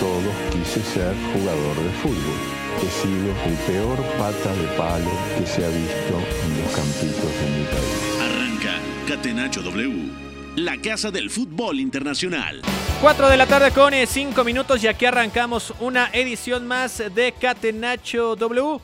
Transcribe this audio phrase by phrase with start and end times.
[0.00, 2.40] todos, quise ser jugador de fútbol.
[2.82, 7.46] He sido el peor pata de palo que se ha visto en los campitos de
[7.58, 8.00] mi país.
[8.18, 10.10] Arranca Catenacho W,
[10.56, 12.62] la casa del fútbol internacional.
[13.02, 18.36] 4 de la tarde con 5 minutos y aquí arrancamos una edición más de Catenacho
[18.36, 18.80] W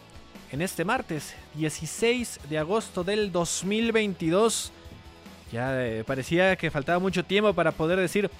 [0.52, 4.70] en este martes 16 de agosto del 2022.
[5.50, 8.30] Ya eh, parecía que faltaba mucho tiempo para poder decir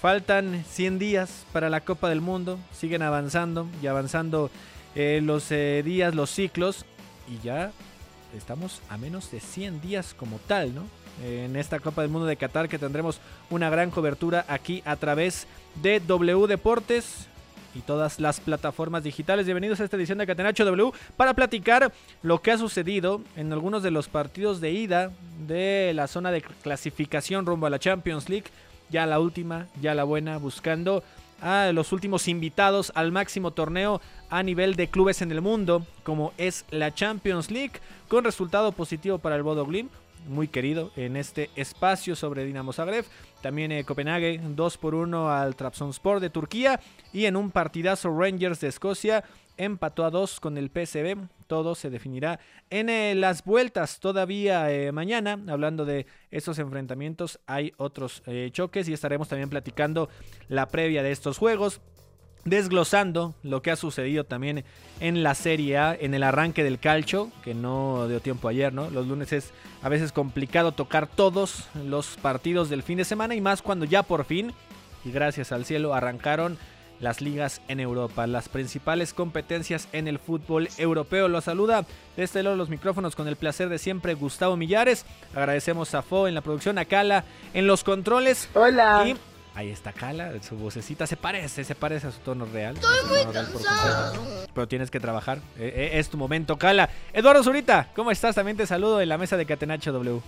[0.00, 2.58] faltan 100 días para la Copa del Mundo.
[2.72, 4.50] Siguen avanzando y avanzando
[4.94, 6.86] eh, los eh, días, los ciclos
[7.28, 7.70] y ya
[8.34, 10.84] estamos a menos de 100 días como tal, ¿no?
[11.22, 15.46] En esta Copa del Mundo de Qatar que tendremos una gran cobertura aquí a través
[15.82, 17.26] de W Deportes
[17.74, 19.44] y todas las plataformas digitales.
[19.44, 23.82] Bienvenidos a esta edición de Catenacho W para platicar lo que ha sucedido en algunos
[23.82, 25.12] de los partidos de ida
[25.46, 28.46] de la zona de clasificación rumbo a la Champions League.
[28.90, 31.02] Ya la última, ya la buena, buscando
[31.40, 36.32] a los últimos invitados al máximo torneo a nivel de clubes en el mundo, como
[36.38, 37.74] es la Champions League,
[38.08, 39.90] con resultado positivo para el Bodo Glimt,
[40.28, 43.04] muy querido en este espacio sobre Dinamo Zagreb.
[43.40, 46.80] También eh, Copenhague 2 por 1 al Trabzonspor de Turquía
[47.12, 49.24] y en un partidazo Rangers de Escocia
[49.64, 51.28] empató a 2 con el PSV.
[51.46, 55.38] Todo se definirá en eh, las vueltas todavía eh, mañana.
[55.48, 60.08] Hablando de esos enfrentamientos, hay otros eh, choques y estaremos también platicando
[60.48, 61.80] la previa de estos juegos
[62.46, 64.64] desglosando lo que ha sucedido también
[65.00, 68.88] en la Serie A, en el arranque del calcio, que no dio tiempo ayer, ¿no?
[68.88, 69.52] Los lunes es
[69.82, 74.02] a veces complicado tocar todos los partidos del fin de semana y más cuando ya
[74.02, 74.54] por fin,
[75.04, 76.56] y gracias al cielo, arrancaron
[77.00, 81.28] las ligas en Europa, las principales competencias en el fútbol europeo.
[81.28, 81.84] Lo saluda
[82.16, 85.06] de este lado los micrófonos con el placer de siempre Gustavo Millares.
[85.34, 87.24] Agradecemos a Fo en la producción, a Cala
[87.54, 88.48] en los controles.
[88.54, 89.04] Hola.
[89.06, 89.16] Y
[89.52, 92.76] Ahí está Cala, su vocecita se parece, se parece a su tono real.
[92.76, 94.46] Estoy muy cansado.
[94.54, 96.88] Pero tienes que trabajar, eh, eh, es tu momento, Cala.
[97.12, 98.36] Eduardo Zurita, ¿cómo estás?
[98.36, 100.20] También te saludo en la mesa de Catenacho W.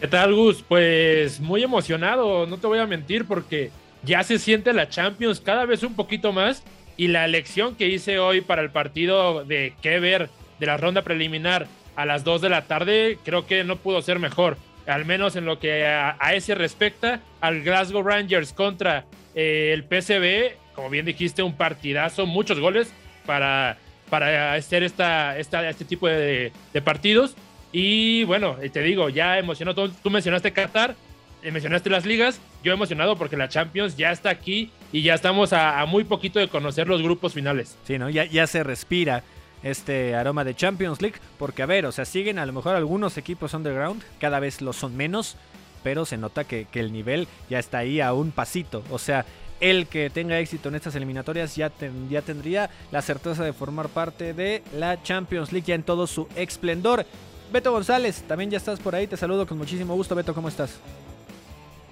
[0.00, 0.64] ¿Qué tal, Gus?
[0.66, 3.70] Pues muy emocionado, no te voy a mentir, porque
[4.02, 6.62] ya se siente la Champions cada vez un poquito más.
[6.96, 11.02] Y la elección que hice hoy para el partido de qué ver de la ronda
[11.02, 14.56] preliminar a las 2 de la tarde, creo que no pudo ser mejor.
[14.86, 19.04] Al menos en lo que a, ese respecta, al Glasgow Rangers contra
[19.34, 22.92] eh, el PSV, como bien dijiste, un partidazo, muchos goles
[23.26, 23.78] para,
[24.10, 26.52] para hacer esta, esta, este tipo de,
[26.84, 27.36] partidos.
[27.72, 29.74] Y bueno, te digo, ya emocionó.
[29.74, 30.94] Tú, tú mencionaste Qatar,
[31.42, 32.40] mencionaste las ligas.
[32.62, 36.48] Yo emocionado porque la Champions ya está aquí y ya estamos a, muy poquito de
[36.48, 37.76] conocer los grupos finales.
[37.84, 38.10] Sí, ¿no?
[38.10, 39.22] Ya, ya se respira
[39.62, 43.16] este aroma de Champions League, porque a ver, o sea, siguen a lo mejor algunos
[43.18, 45.36] equipos underground, cada vez lo son menos,
[45.82, 48.84] pero se nota que, que el nivel ya está ahí a un pasito.
[48.90, 49.24] O sea,
[49.60, 51.72] el que tenga éxito en estas eliminatorias ya,
[52.08, 56.28] ya tendría la certeza de formar parte de la Champions League ya en todo su
[56.36, 57.04] esplendor.
[57.52, 60.14] Beto González, también ya estás por ahí, te saludo con muchísimo gusto.
[60.14, 60.78] Beto, ¿cómo estás?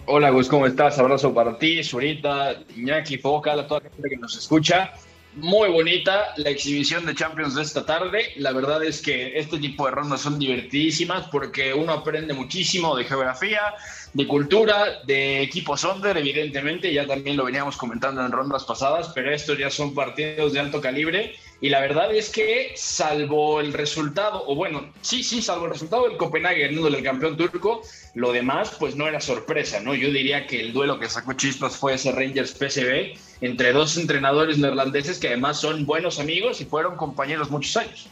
[0.09, 1.01] Hola Gus, ¿cómo estás?
[1.01, 4.93] Abrazo para ti, Zurita, Iñaki, Foca, a toda la gente que nos escucha.
[5.35, 8.31] Muy bonita la exhibición de Champions de esta tarde.
[8.37, 13.03] La verdad es que este tipo de rondas son divertidísimas porque uno aprende muchísimo de
[13.03, 13.75] geografía,
[14.13, 16.95] de cultura, de equipos under, evidentemente.
[16.95, 20.81] Ya también lo veníamos comentando en rondas pasadas, pero estos ya son partidos de alto
[20.81, 21.35] calibre.
[21.61, 26.07] Y la verdad es que, salvo el resultado, o bueno, sí, sí, salvo el resultado
[26.07, 27.83] del Copenhague ganándole el campeón turco,
[28.15, 29.95] lo demás, pues no era sorpresa, ¿no?
[29.95, 34.59] Yo diría que el duelo que sacó chispas fue ese Rangers PSV entre dos entrenadores
[34.59, 38.07] neerlandeses que además son buenos amigos y fueron compañeros muchos años.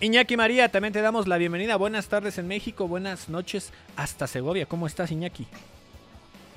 [0.00, 1.76] Iñaki María, también te damos la bienvenida.
[1.76, 4.64] Buenas tardes en México, buenas noches hasta Segovia.
[4.64, 5.46] ¿Cómo estás, Iñaki?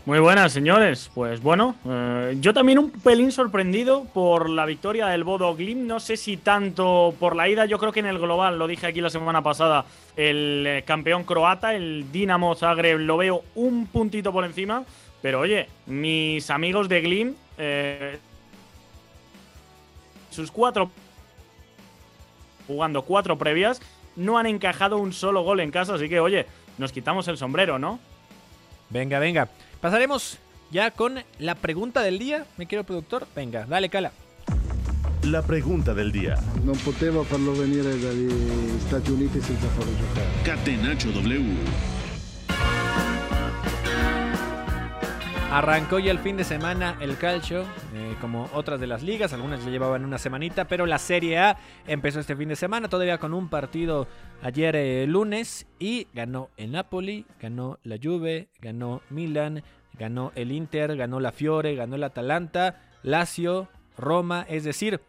[0.03, 1.11] Muy buenas, señores.
[1.13, 5.83] Pues bueno, eh, yo también un pelín sorprendido por la victoria del Bodo Glimt.
[5.83, 8.87] No sé si tanto por la ida, yo creo que en el global, lo dije
[8.87, 9.85] aquí la semana pasada,
[10.17, 14.83] el eh, campeón croata, el Dinamo Zagreb, lo veo un puntito por encima.
[15.21, 18.17] Pero oye, mis amigos de Glimt, eh,
[20.31, 20.89] sus cuatro
[22.65, 23.79] jugando cuatro previas,
[24.15, 26.47] no han encajado un solo gol en casa, así que oye,
[26.79, 27.99] nos quitamos el sombrero, ¿no?
[28.89, 29.47] Venga, venga.
[29.81, 30.37] Pasaremos
[30.69, 33.27] ya con la pregunta del día, mi querido productor.
[33.35, 34.11] Venga, dale, cala.
[35.23, 36.35] la pregunta del día.
[36.63, 40.27] Non poteva farlo venire dagli Stati Uniti senza farlo giocare.
[40.43, 42.00] Catenaccio W.
[45.51, 49.61] Arrancó ya el fin de semana el calcio, eh, como otras de las ligas, algunas
[49.65, 53.33] ya llevaban una semanita, pero la Serie A empezó este fin de semana, todavía con
[53.33, 54.07] un partido
[54.41, 59.61] ayer eh, lunes, y ganó el Napoli, ganó la Juve, ganó Milan,
[59.99, 63.67] ganó el Inter, ganó la Fiore, ganó el Atalanta, Lazio,
[63.97, 65.01] Roma, es decir,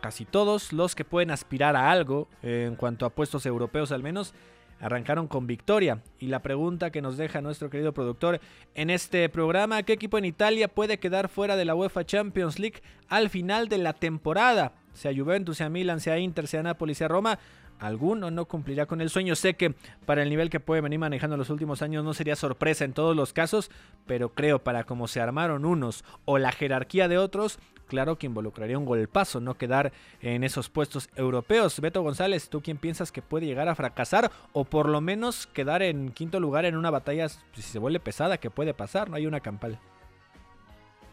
[0.00, 4.04] casi todos los que pueden aspirar a algo, eh, en cuanto a puestos europeos al
[4.04, 4.32] menos,
[4.80, 6.02] arrancaron con victoria.
[6.18, 8.40] Y la pregunta que nos deja nuestro querido productor
[8.74, 12.82] en este programa, ¿qué equipo en Italia puede quedar fuera de la UEFA Champions League
[13.08, 14.72] al final de la temporada?
[14.92, 17.38] Sea Juventus, sea Milan, sea Inter, sea Napoli, sea Roma.
[17.78, 19.36] Alguno no cumplirá con el sueño.
[19.36, 19.74] Sé que
[20.06, 23.14] para el nivel que puede venir manejando los últimos años no sería sorpresa en todos
[23.14, 23.70] los casos,
[24.06, 28.78] pero creo para cómo se armaron unos o la jerarquía de otros, claro que involucraría
[28.78, 31.80] un golpazo no quedar en esos puestos europeos.
[31.80, 35.82] Beto González, ¿tú quién piensas que puede llegar a fracasar o por lo menos quedar
[35.82, 39.10] en quinto lugar en una batalla, si se vuelve pesada, que puede pasar?
[39.10, 39.78] No hay una campal.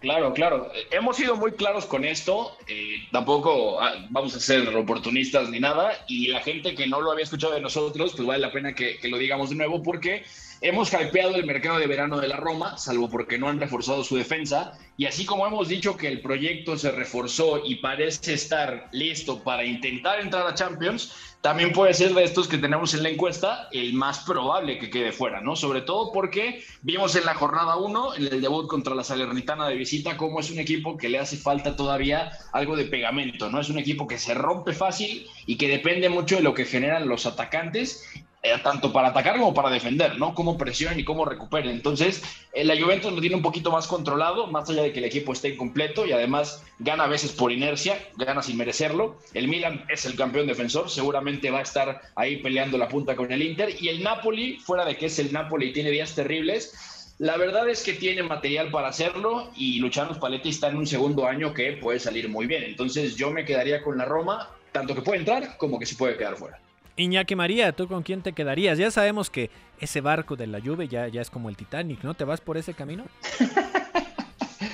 [0.04, 0.70] Claro, claro.
[0.92, 2.58] Hemos sido muy claros con esto.
[2.68, 5.94] Eh, tampoco ah, vamos a ser oportunistas ni nada.
[6.10, 8.98] Y la gente que no lo había escuchado de nosotros, pues vale la pena que,
[8.98, 10.26] que lo digamos de nuevo porque
[10.60, 14.18] hemos hypeado el mercado de verano de la Roma, salvo porque no han reforzado su
[14.18, 14.78] defensa.
[14.98, 19.64] Y así como hemos dicho que el proyecto se reforzó y parece estar listo para
[19.64, 21.14] intentar entrar a Champions,
[21.44, 25.12] también puede ser de estos que tenemos en la encuesta el más probable que quede
[25.12, 25.58] fuera, ¿no?
[25.58, 29.76] Sobre todo porque vimos en la jornada 1, en el debut contra la Salernitana de
[29.76, 33.60] visita, cómo es un equipo que le hace falta todavía algo de pegamento, ¿no?
[33.60, 37.10] Es un equipo que se rompe fácil y que depende mucho de lo que generan
[37.10, 38.06] los atacantes
[38.46, 40.36] eh, tanto para atacar como para defender, ¿no?
[40.36, 41.72] Cómo presionen y cómo recuperen.
[41.72, 45.06] Entonces, eh, la Juventus lo tiene un poquito más controlado, más allá de que el
[45.06, 49.18] equipo esté incompleto y además gana a veces por inercia, gana sin merecerlo.
[49.34, 53.32] El Milan es el campeón defensor, seguramente va a estar ahí peleando la punta con
[53.32, 53.82] el Inter.
[53.82, 57.70] Y el Napoli, fuera de que es el Napoli y tiene días terribles, la verdad
[57.70, 61.78] es que tiene material para hacerlo y Luciano Spalletti está en un segundo año que
[61.78, 62.64] puede salir muy bien.
[62.64, 66.18] Entonces, yo me quedaría con la Roma, tanto que puede entrar como que se puede
[66.18, 66.60] quedar fuera.
[66.96, 68.78] Iñaki María, ¿tú con quién te quedarías?
[68.78, 69.50] Ya sabemos que
[69.80, 72.14] ese barco de la lluvia ya, es como el Titanic, ¿no?
[72.14, 73.06] ¿Te vas por ese camino?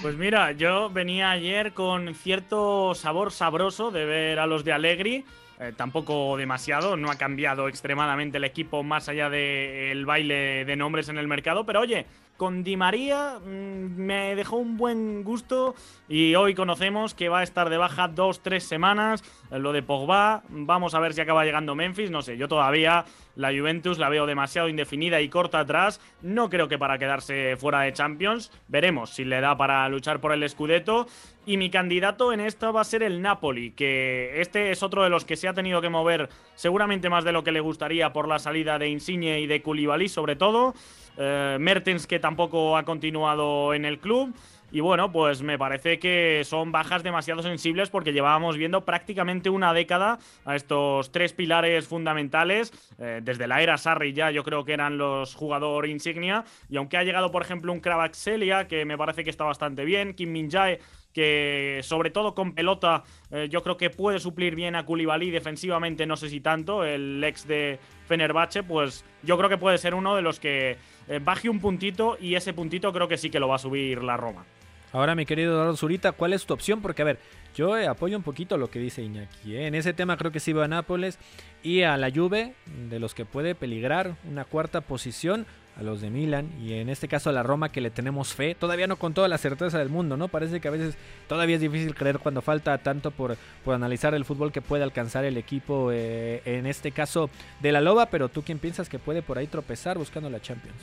[0.01, 5.25] Pues mira, yo venía ayer con cierto sabor sabroso de ver a los de Allegri.
[5.59, 11.09] Eh, tampoco demasiado, no ha cambiado extremadamente el equipo más allá del baile de nombres
[11.09, 12.05] en el mercado, pero oye,
[12.39, 15.75] con Di María mmm, me dejó un buen gusto
[16.07, 19.23] y hoy conocemos que va a estar de baja dos, tres semanas.
[19.51, 23.05] Lo de Pogba, vamos a ver si acaba llegando Memphis, no sé, yo todavía
[23.35, 26.01] la Juventus la veo demasiado indefinida y corta atrás.
[26.21, 28.51] No creo que para quedarse fuera de Champions.
[28.67, 31.07] Veremos si le da para luchar por el Scudetto.
[31.45, 35.09] Y mi candidato en esta va a ser el Napoli, que este es otro de
[35.09, 38.27] los que se ha tenido que mover seguramente más de lo que le gustaría por
[38.27, 40.73] la salida de Insigne y de Koulibaly sobre todo.
[41.19, 44.33] Eh, Mertens que tampoco ha continuado en el club.
[44.71, 49.73] Y bueno, pues me parece que son bajas demasiado sensibles porque llevábamos viendo prácticamente una
[49.73, 52.71] década a estos tres pilares fundamentales.
[52.99, 56.45] Eh, desde la era Sarri ya yo creo que eran los jugadores insignia.
[56.69, 60.13] Y aunque ha llegado, por ejemplo, un Kravaxelia, que me parece que está bastante bien,
[60.13, 60.79] Kim Min Jae,
[61.13, 66.05] que sobre todo con pelota eh, yo creo que puede suplir bien a Koulibaly defensivamente,
[66.05, 70.15] no sé si tanto, el ex de Fenerbahce, pues yo creo que puede ser uno
[70.15, 73.47] de los que eh, baje un puntito y ese puntito creo que sí que lo
[73.47, 74.45] va a subir la Roma.
[74.91, 76.81] Ahora, mi querido Eduardo Zurita, ¿cuál es tu opción?
[76.81, 77.19] Porque, a ver,
[77.55, 79.55] yo eh, apoyo un poquito lo que dice Iñaki.
[79.55, 81.19] En ese tema creo que sí va a Nápoles
[81.61, 82.55] y a la Juve,
[82.89, 85.45] de los que puede peligrar una cuarta posición,
[85.79, 88.55] a los de Milan y en este caso a la Roma que le tenemos fe.
[88.55, 90.27] Todavía no con toda la certeza del mundo, ¿no?
[90.27, 90.95] Parece que a veces
[91.27, 95.23] todavía es difícil creer cuando falta tanto por, por analizar el fútbol que puede alcanzar
[95.25, 97.29] el equipo, eh, en este caso
[97.61, 100.77] de la Loba, pero tú quién piensas que puede por ahí tropezar buscando la Champions.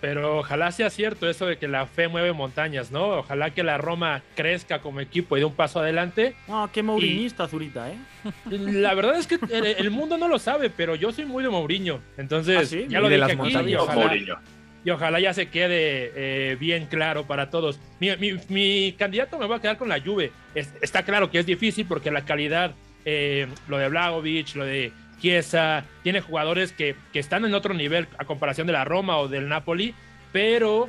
[0.00, 3.18] Pero ojalá sea cierto eso de que la fe mueve montañas, ¿no?
[3.18, 6.36] Ojalá que la Roma crezca como equipo y dé un paso adelante.
[6.46, 7.48] No, qué mourinista.
[7.48, 7.96] Zurita, ¿eh?
[8.50, 11.48] La verdad es que el, el, mundo no lo sabe, pero yo soy muy de
[11.48, 12.00] Mourinho.
[12.16, 12.86] Entonces, ¿Ah, sí?
[12.88, 13.70] ya lo de dije las aquí montañas.
[13.70, 14.42] y ojalá,
[14.84, 17.80] y ojalá ya se quede eh, bien claro para todos.
[18.00, 20.32] Mi, mi, mi, candidato me va a quedar con la Juve.
[20.54, 22.74] Es, está claro que es difícil porque la calidad,
[23.04, 28.08] eh, lo de Blagovic, lo de Chiesa, tiene jugadores que, que están en otro nivel
[28.18, 29.94] a comparación de la Roma o del Napoli
[30.32, 30.88] pero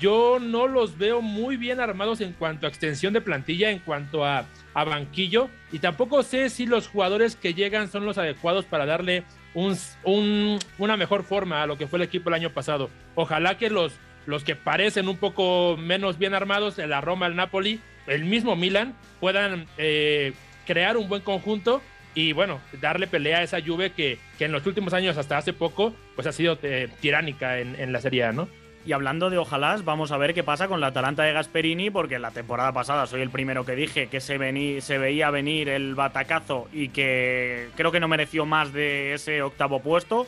[0.00, 4.24] yo no los veo muy bien armados en cuanto a extensión de plantilla, en cuanto
[4.24, 4.44] a,
[4.74, 9.24] a, banquillo, y tampoco sé si los jugadores que llegan son los adecuados para darle
[9.54, 12.90] un, un, una mejor forma a lo que fue el equipo el año pasado.
[13.14, 13.92] Ojalá que los,
[14.26, 18.94] los que parecen un poco menos bien armados, la Roma, el Napoli, el mismo Milan
[19.20, 20.32] puedan eh,
[20.66, 21.82] crear un buen conjunto
[22.18, 25.52] y bueno, darle pelea a esa Juve que, que en los últimos años, hasta hace
[25.52, 28.48] poco, pues ha sido eh, tiránica en, la Serie A, ¿no?
[28.84, 32.18] Y hablando de ojalá, vamos a ver qué pasa con la Atalanta de Gasperini, porque
[32.18, 35.94] la temporada pasada soy el primero que dije que se, vení, se veía venir el
[35.94, 40.26] batacazo y que creo que no mereció más de ese octavo puesto.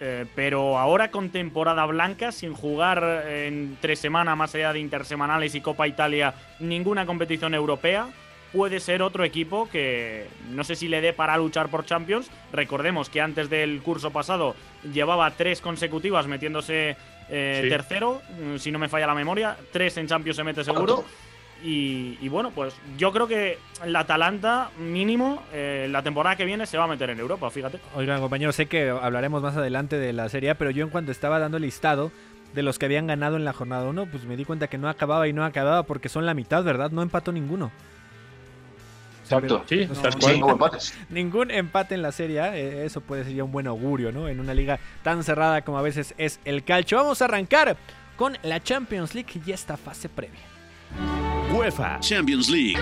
[0.00, 5.56] Eh, pero ahora con temporada blanca, sin jugar en tres semanas más allá de intersemanales
[5.56, 8.06] y Copa Italia, ninguna competición europea,
[8.54, 12.30] puede ser otro equipo que no sé si le dé para luchar por Champions.
[12.52, 14.54] Recordemos que antes del curso pasado
[14.92, 16.96] llevaba tres consecutivas metiéndose
[17.28, 17.68] eh, sí.
[17.68, 19.56] tercero, mm, si no me falla la memoria.
[19.72, 21.04] Tres en Champions se mete seguro.
[21.62, 26.66] Y, y, bueno, pues yo creo que la Atalanta, mínimo, eh, la temporada que viene
[26.66, 27.80] se va a meter en Europa, fíjate.
[27.94, 31.38] Oigan, compañeros, sé que hablaremos más adelante de la Serie pero yo en cuanto estaba
[31.38, 32.12] dando el listado
[32.54, 34.88] de los que habían ganado en la jornada 1, pues me di cuenta que no
[34.88, 36.90] acababa y no acababa porque son la mitad, ¿verdad?
[36.90, 37.72] No empató ninguno.
[39.24, 39.64] Exacto.
[39.66, 39.88] Sí,
[40.38, 40.94] no, no empates.
[41.08, 44.28] Ningún empate en la Serie eh, eso puede ser ya un buen augurio, ¿no?
[44.28, 46.98] En una liga tan cerrada como a veces es el calcio.
[46.98, 47.76] Vamos a arrancar
[48.16, 50.40] con la Champions League y esta fase previa.
[51.52, 52.80] UEFA Champions League.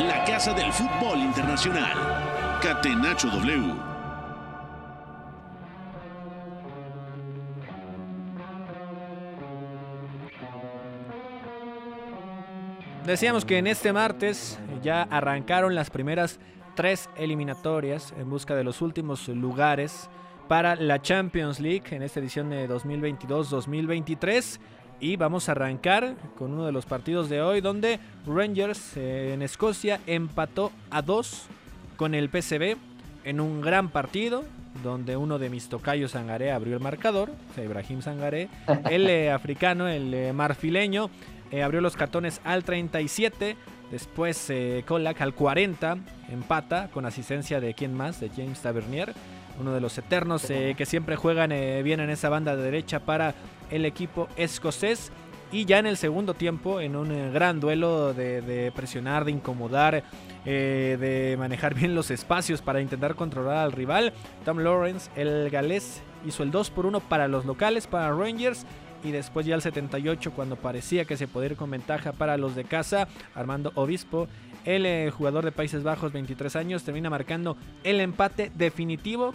[0.00, 2.58] La casa del fútbol internacional.
[2.60, 3.93] Catenacho W.
[13.06, 16.40] Decíamos que en este martes ya arrancaron las primeras
[16.74, 20.08] tres eliminatorias en busca de los últimos lugares
[20.48, 24.58] para la Champions League en esta edición de 2022-2023.
[25.00, 29.42] Y vamos a arrancar con uno de los partidos de hoy donde Rangers eh, en
[29.42, 31.44] Escocia empató a dos
[31.96, 32.78] con el PCB
[33.24, 34.44] en un gran partido
[34.82, 38.48] donde uno de mis tocayos Sangaré abrió el marcador, Ibrahim Sangaré,
[38.90, 41.10] el eh, africano, el eh, marfileño,
[41.54, 43.56] eh, abrió los cartones al 37.
[43.90, 45.98] Después eh, Colac al 40
[46.30, 49.14] empata con asistencia de quién más, de James Tavernier,
[49.60, 53.00] uno de los eternos eh, que siempre juegan eh, bien en esa banda de derecha
[53.00, 53.34] para
[53.70, 55.12] el equipo escocés.
[55.52, 60.02] Y ya en el segundo tiempo, en un gran duelo de, de presionar, de incomodar,
[60.44, 64.12] eh, de manejar bien los espacios para intentar controlar al rival,
[64.44, 68.66] Tom Lawrence, el galés, hizo el 2 por 1 para los locales, para Rangers
[69.04, 72.56] y después ya al 78 cuando parecía que se podía ir con ventaja para los
[72.56, 74.26] de casa, Armando Obispo,
[74.64, 79.34] el eh, jugador de Países Bajos, 23 años, termina marcando el empate definitivo.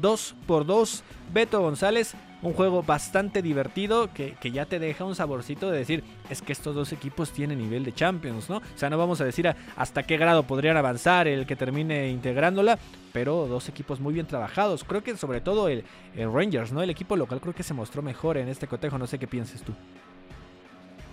[0.00, 1.02] 2 por 2,
[1.34, 6.04] Beto González, un juego bastante divertido que, que, ya te deja un saborcito de decir,
[6.28, 8.58] es que estos dos equipos tienen nivel de Champions, ¿no?
[8.58, 12.78] O sea, no vamos a decir hasta qué grado podrían avanzar el que termine integrándola,
[13.12, 14.84] pero dos equipos muy bien trabajados.
[14.84, 15.84] Creo que sobre todo el,
[16.16, 16.82] el Rangers, ¿no?
[16.82, 19.62] El equipo local creo que se mostró mejor en este cotejo, no sé qué pienses
[19.62, 19.72] tú.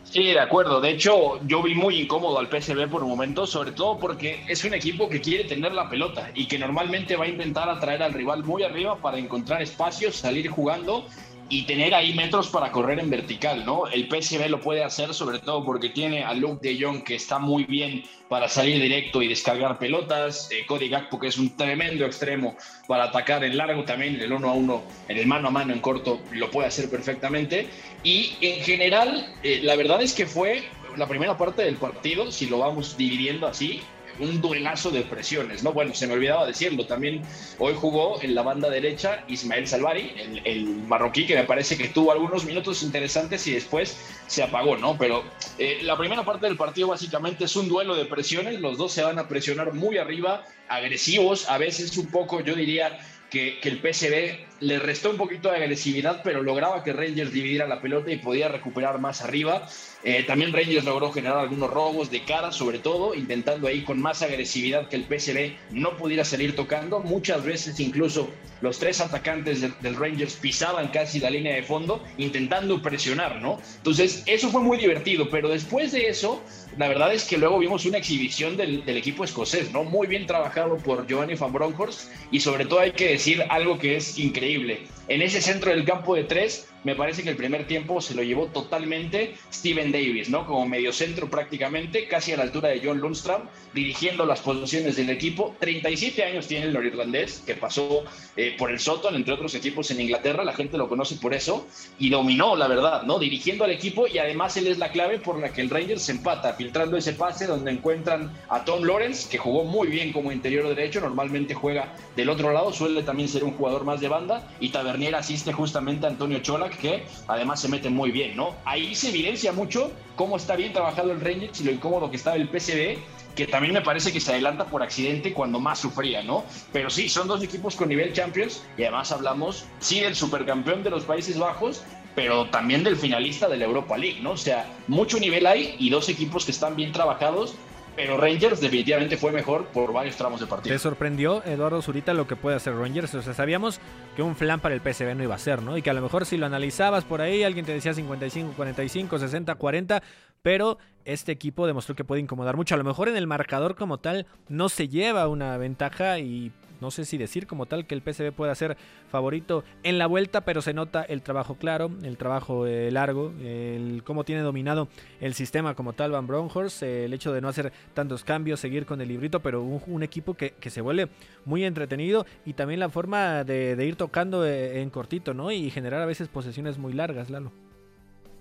[0.09, 0.79] Sí, de acuerdo.
[0.79, 4.63] De hecho, yo vi muy incómodo al PSV por un momento, sobre todo porque es
[4.63, 8.13] un equipo que quiere tener la pelota y que normalmente va a intentar atraer al
[8.13, 11.05] rival muy arriba para encontrar espacios, salir jugando
[11.49, 13.87] y tener ahí metros para correr en vertical, ¿no?
[13.87, 17.39] El PSV lo puede hacer sobre todo porque tiene a Luke de Jong que está
[17.39, 22.05] muy bien para salir directo y descargar pelotas, eh, Cody Gakpo que es un tremendo
[22.05, 25.73] extremo para atacar en largo también, el uno a uno, en el mano a mano
[25.73, 27.69] en corto lo puede hacer perfectamente
[28.07, 30.63] y en general eh, la verdad es que fue
[30.95, 33.81] la primera parte del partido, si lo vamos dividiendo así,
[34.17, 35.73] un duelazo de presiones, ¿no?
[35.73, 37.21] Bueno, se me olvidaba decirlo, también
[37.59, 42.13] hoy jugó en la banda derecha Ismael Salvari, el, marroquí, que me parece que tuvo
[42.13, 43.97] algunos minutos interesantes y después
[44.27, 44.97] se apagó, ¿no?
[44.97, 45.25] Pero
[45.59, 49.03] eh, la primera parte del partido básicamente es un duelo de presiones, los dos se
[49.03, 52.97] van a presionar muy arriba, agresivos, a veces un poco, yo diría,
[53.29, 57.67] que, que, el PSV le restó un poquito de agresividad, pero lograba que Rangers dividiera
[57.67, 59.67] la pelota y podía recuperar más arriba.
[60.03, 64.21] Eh, también Rangers logró generar algunos robos de cara, sobre todo, intentando ahí con más
[64.21, 66.99] agresividad que el PSV no pudiera salir tocando.
[66.99, 68.29] Muchas veces incluso
[68.61, 73.59] los tres atacantes de, del Rangers pisaban casi la línea de fondo, intentando presionar, ¿no?
[73.77, 76.41] Entonces, eso fue muy divertido, pero después de eso,
[76.77, 79.83] la verdad es que luego vimos una exhibición del, del equipo escocés, ¿no?
[79.83, 83.97] Muy bien trabajado por Giovanni Van Bronckhorst y sobre todo hay que decir algo que
[83.97, 84.96] es increíble increíble.
[85.09, 88.23] En ese centro del campo de tres, me parece que el primer tiempo se lo
[88.23, 90.45] llevó totalmente Steven Davis, ¿no?
[90.45, 95.55] Como mediocentro prácticamente, casi a la altura de John Lundstrom, dirigiendo las posiciones del equipo.
[95.59, 98.03] 37 años tiene el norirlandés, que pasó
[98.35, 101.67] eh, por el Soton, entre otros equipos en Inglaterra, la gente lo conoce por eso,
[101.99, 103.17] y dominó, la verdad, ¿no?
[103.17, 106.11] Dirigiendo al equipo, y además él es la clave por la que el Rangers se
[106.11, 110.67] empata, filtrando ese pase donde encuentran a Tom Lawrence, que jugó muy bien como interior
[110.67, 114.69] derecho, normalmente juega del otro lado, suele también ser un jugador más de banda, y
[114.69, 118.55] Tabernier Garnier asiste justamente a Antonio Cholak, que además se mete muy bien, ¿no?
[118.65, 122.35] Ahí se evidencia mucho cómo está bien trabajado el Rangers y lo incómodo que estaba
[122.35, 122.97] el PCB,
[123.35, 126.47] que también me parece que se adelanta por accidente cuando más sufría, ¿no?
[126.71, 130.89] Pero sí, son dos equipos con nivel Champions y además hablamos, sí, del supercampeón de
[130.89, 131.83] los Países Bajos,
[132.15, 134.31] pero también del finalista de la Europa League, ¿no?
[134.31, 137.59] O sea, mucho nivel hay y dos equipos que están bien trabajados
[137.97, 140.73] pero Rangers definitivamente fue mejor por varios tramos de partido.
[140.73, 143.15] ¿Te sorprendió, Eduardo Zurita, lo que puede hacer Rangers?
[143.15, 143.81] O sea, sabíamos
[144.15, 145.75] que un flan para el PSV no iba a ser, ¿no?
[145.75, 149.17] Y que a lo mejor si lo analizabas por ahí, alguien te decía 55, 45,
[149.17, 150.03] 60, 40,
[150.43, 152.75] pero este equipo demostró que puede incomodar mucho.
[152.75, 156.51] A lo mejor en el marcador como tal no se lleva una ventaja y
[156.81, 158.77] no sé si decir como tal que el PSV pueda ser
[159.09, 164.01] favorito en la vuelta, pero se nota el trabajo claro, el trabajo eh, largo, el
[164.03, 164.87] cómo tiene dominado
[165.21, 169.01] el sistema como tal Van Bronckhorst, el hecho de no hacer tantos cambios, seguir con
[169.01, 171.07] el librito, pero un, equipo que, se vuelve
[171.45, 175.51] muy entretenido y también la forma de, ir tocando eh, en cortito, ¿no?
[175.51, 177.51] Y generar a veces posesiones muy largas, Lalo.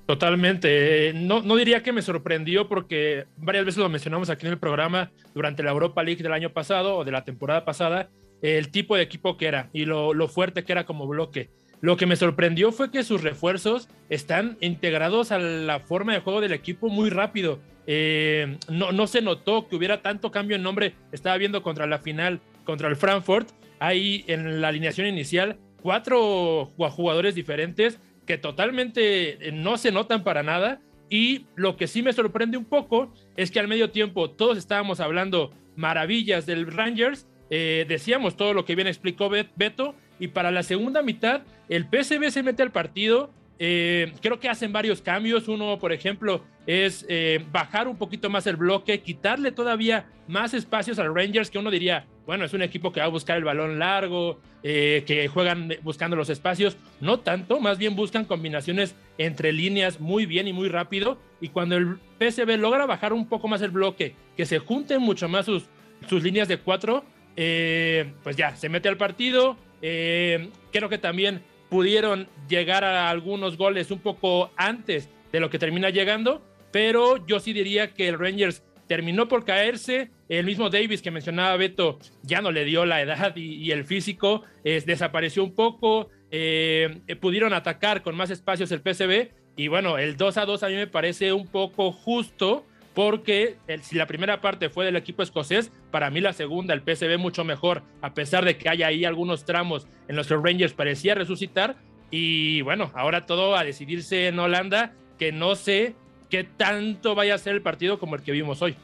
[0.07, 1.13] Totalmente.
[1.15, 5.11] No, no diría que me sorprendió porque varias veces lo mencionamos aquí en el programa
[5.35, 8.09] durante la Europa League del año pasado o de la temporada pasada
[8.43, 11.51] el tipo de equipo que era y lo, fuerte que era como bloque.
[11.81, 16.41] Lo que me sorprendió fue que sus refuerzos están integrados a la forma de juego
[16.41, 17.61] del equipo muy rápido.
[17.87, 20.95] Eh, no, no se notó que hubiera tanto cambio en nombre.
[21.13, 27.35] Estaba viendo contra la final, contra el Frankfurt, ahí en la alineación inicial, cuatro jugadores
[27.35, 30.81] diferentes que totalmente eh, no se notan para nada.
[31.09, 34.99] Y lo que sí me sorprende un poco es que al medio tiempo todos estábamos
[34.99, 39.95] hablando maravillas del Rangers eh, decíamos todo lo que bien explicó Beto.
[40.19, 43.31] Y para la segunda mitad, el PSV se mete al partido.
[43.59, 45.49] Eh, creo que hacen varios cambios.
[45.49, 50.99] Uno, por ejemplo, es eh, bajar un poquito más el bloque, quitarle todavía más espacios
[50.99, 53.79] al Rangers, que uno diría, bueno, es un equipo que va a buscar el balón
[53.79, 56.77] largo, que juegan buscando los espacios.
[57.01, 61.19] No tanto, más bien buscan combinaciones entre líneas muy bien y muy rápido.
[61.41, 65.29] Y cuando el PSV logra bajar un poco más el bloque, que se junten mucho
[65.29, 65.67] más sus,
[66.09, 67.05] sus líneas de cuatro,
[67.37, 69.57] eh, pues ya, se mete al partido.
[69.83, 75.59] Eh, creo que también pudieron llegar a algunos goles un poco antes de lo que
[75.59, 80.11] termina llegando, pero yo sí diría que el Rangers terminó por caerse.
[80.29, 84.43] El mismo Davis que mencionaba Beto ya no le dio la edad y, el físico,
[84.65, 86.09] desapareció un poco.
[86.31, 90.69] Eh, pudieron atacar con más espacios el PCB y bueno, el 2 a 2 a
[90.69, 95.71] mí me parece un poco justo porque si la primera parte fue del equipo escocés,
[95.91, 99.45] para mí la segunda, el PSV mucho mejor, a pesar de que hay ahí algunos
[99.45, 101.77] tramos en los que Rangers parecía resucitar.
[102.11, 105.95] Y bueno, ahora todo a decidirse en Holanda, que no sé
[106.31, 108.77] qué tanto vaya a ser el partido como el que vimos hoy.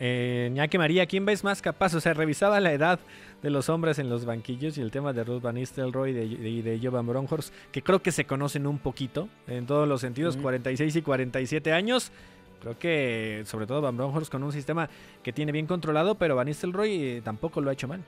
[0.00, 1.92] Eh, que María, ¿quién ves más capaz?
[1.94, 3.00] O sea, revisaba la edad
[3.42, 6.62] de los hombres en los banquillos y el tema de Ruth Van Nistelrooy y de,
[6.62, 10.96] de, Jovan Bronhorst, que creo que se conocen un poquito en todos los sentidos, 46
[10.96, 12.12] y 47 años.
[12.60, 14.88] Creo que, sobre todo Van Bronckhorst con un sistema
[15.22, 18.02] que tiene bien controlado, pero Van Nistelrooy eh, tampoco lo ha hecho mal.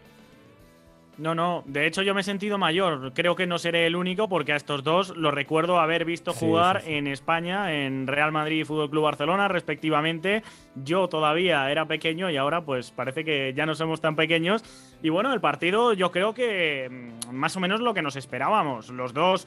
[1.21, 3.13] No, no, de hecho yo me he sentido mayor.
[3.13, 6.83] Creo que no seré el único porque a estos dos los recuerdo haber visto jugar
[6.87, 10.43] en España, en Real Madrid y Fútbol Club Barcelona, respectivamente.
[10.77, 14.65] Yo todavía era pequeño y ahora pues parece que ya no somos tan pequeños.
[15.03, 16.89] Y bueno, el partido yo creo que
[17.29, 18.89] mm, más o menos lo que nos esperábamos.
[18.89, 19.47] Los dos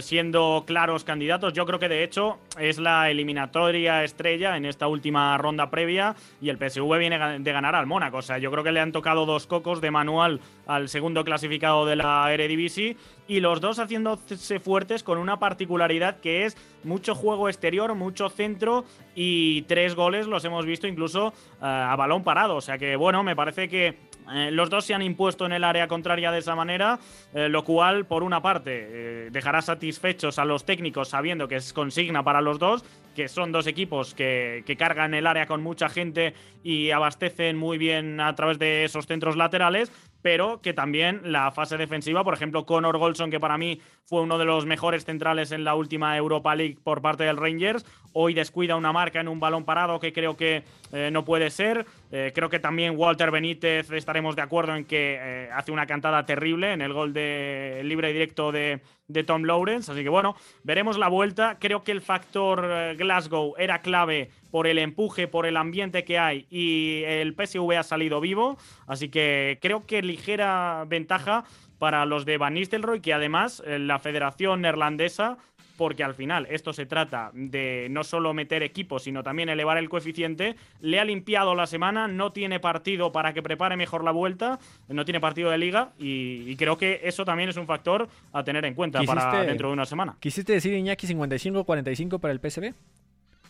[0.00, 1.52] siendo claros candidatos.
[1.52, 6.50] Yo creo que de hecho es la eliminatoria estrella en esta última ronda previa y
[6.50, 8.18] el PSV viene de ganar al Mónaco.
[8.18, 11.84] O sea, yo creo que le han tocado dos cocos de manual al segundo clasificado
[11.86, 12.96] de la Eredivisie
[13.28, 18.84] y los dos haciéndose fuertes con una particularidad que es mucho juego exterior, mucho centro
[19.14, 22.56] y tres goles los hemos visto incluso eh, a balón parado.
[22.56, 23.98] O sea que bueno, me parece que
[24.32, 26.98] eh, los dos se han impuesto en el área contraria de esa manera,
[27.34, 32.22] eh, lo cual, por una parte, dejará satisfechos a los técnicos sabiendo que es consigna
[32.22, 36.34] para los dos, que son dos equipos que, que, cargan el área con mucha gente
[36.62, 41.76] y abastecen muy bien a través de esos centros laterales, pero que también la fase
[41.76, 45.64] defensiva, por ejemplo, Conor Golson, que para mí fue uno de los mejores centrales en
[45.64, 49.64] la última Europa League por parte del Rangers, hoy descuida una marca en un balón
[49.64, 51.86] parado que creo que eh, no puede ser.
[52.10, 56.24] Eh, creo que también Walter Benítez estaremos de acuerdo en que eh, hace una cantada
[56.26, 59.90] terrible en el gol de libre y directo de, de Tom Lawrence.
[59.90, 61.56] Así que bueno, veremos la vuelta.
[61.58, 66.46] Creo que el factor Glasgow era clave por el empuje, por el ambiente que hay
[66.50, 68.58] y el PSV ha salido vivo.
[68.86, 71.44] Así que creo que ligera ventaja
[71.78, 75.38] para los de Van Nistelrooy, que además la Federación Neerlandesa
[75.82, 79.88] porque al final esto se trata de no solo meter equipos, sino también elevar el
[79.88, 80.54] coeficiente.
[80.80, 85.04] Le ha limpiado la semana, no tiene partido para que prepare mejor la vuelta, no
[85.04, 88.74] tiene partido de liga y, creo que eso también es un factor a tener en
[88.74, 90.16] cuenta para dentro de una semana.
[90.20, 92.74] ¿Quisiste decir Iñaki 55-45 para el PSB?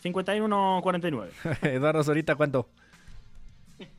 [0.03, 1.27] 51-49.
[1.69, 2.67] Eduardo Zorita, ¿cuánto?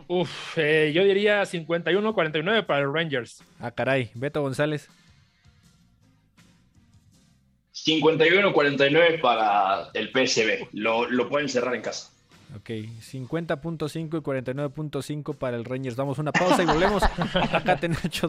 [0.09, 3.45] Uf, eh, yo diría 51-49 para el Rangers.
[3.61, 4.11] Ah, caray.
[4.17, 4.91] Beto González.
[7.85, 10.69] 51-49 para el PSB.
[10.73, 12.11] Lo, lo, pueden cerrar en casa.
[12.57, 15.97] Ok, 50.5 y 49.5 para el Rangers.
[15.97, 17.03] Damos una pausa y volvemos
[17.53, 18.29] acá Nacho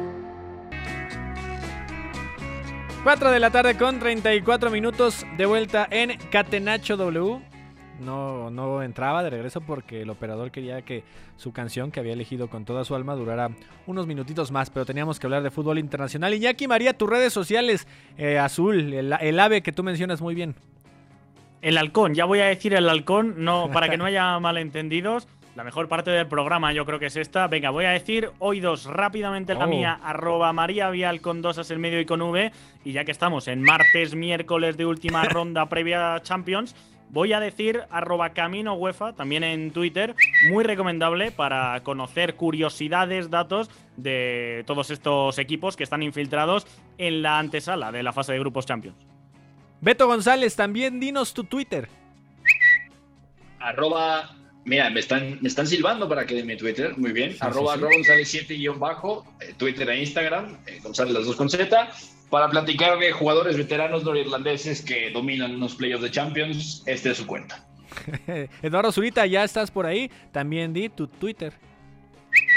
[3.03, 7.41] 4 de la tarde con 34 minutos de vuelta en Catenacho W.
[7.99, 11.03] No, no entraba de regreso porque el operador quería que
[11.35, 13.49] su canción que había elegido con toda su alma durara
[13.87, 16.35] unos minutitos más, pero teníamos que hablar de fútbol internacional.
[16.35, 17.87] Iñaki María, tus redes sociales,
[18.19, 20.53] eh, Azul, el, el ave que tú mencionas muy bien.
[21.63, 25.27] El halcón, ya voy a decir el halcón, no, para que no haya malentendidos.
[25.55, 27.47] La mejor parte del programa yo creo que es esta.
[27.47, 29.67] Venga, voy a decir hoy dos rápidamente la oh.
[29.67, 32.53] mía, arroba María Vial con dos as el medio y con V.
[32.85, 36.73] Y ya que estamos en martes, miércoles de última ronda previa a Champions,
[37.09, 40.15] voy a decir arroba Camino UEFA, también en Twitter,
[40.49, 46.65] muy recomendable para conocer curiosidades, datos de todos estos equipos que están infiltrados
[46.97, 48.97] en la antesala de la fase de grupos Champions.
[49.81, 51.89] Beto González, también dinos tu Twitter.
[53.59, 56.97] Arroba Mira, me están, me están silbando para que dé mi Twitter.
[56.97, 57.35] Muy bien.
[57.39, 61.89] arroba González 7 guion bajo, eh, Twitter e Instagram, eh, González las dos con Z,
[62.29, 66.83] para platicar de jugadores veteranos norirlandeses que dominan unos playoffs de Champions.
[66.85, 67.67] Este es su cuenta.
[68.61, 70.11] Eduardo Zurita, ya estás por ahí.
[70.31, 71.53] También di tu Twitter.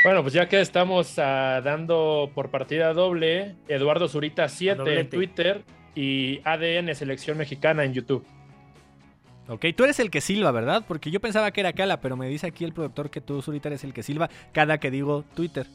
[0.05, 5.65] Bueno, pues ya que estamos ah, dando por partida doble, Eduardo Zurita 7 en Twitter
[5.95, 8.25] y ADN Selección Mexicana en YouTube.
[9.49, 10.85] Ok, tú eres el que silba, ¿verdad?
[10.87, 13.69] Porque yo pensaba que era Cala, pero me dice aquí el productor que tú, Zurita,
[13.69, 15.67] eres el que silba cada que digo Twitter.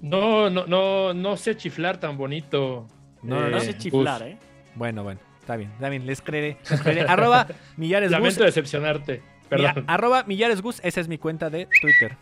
[0.00, 2.86] No, no, no, no sé chiflar tan bonito.
[3.22, 4.38] No, no, sé eh, chiflar, ¿eh?
[4.74, 6.58] Bueno, bueno, está bien, está bien, les creeré.
[7.08, 9.84] arroba Millares Lamento decepcionarte, perdón.
[9.88, 12.16] arroba Millares Gus, esa es mi cuenta de Twitter.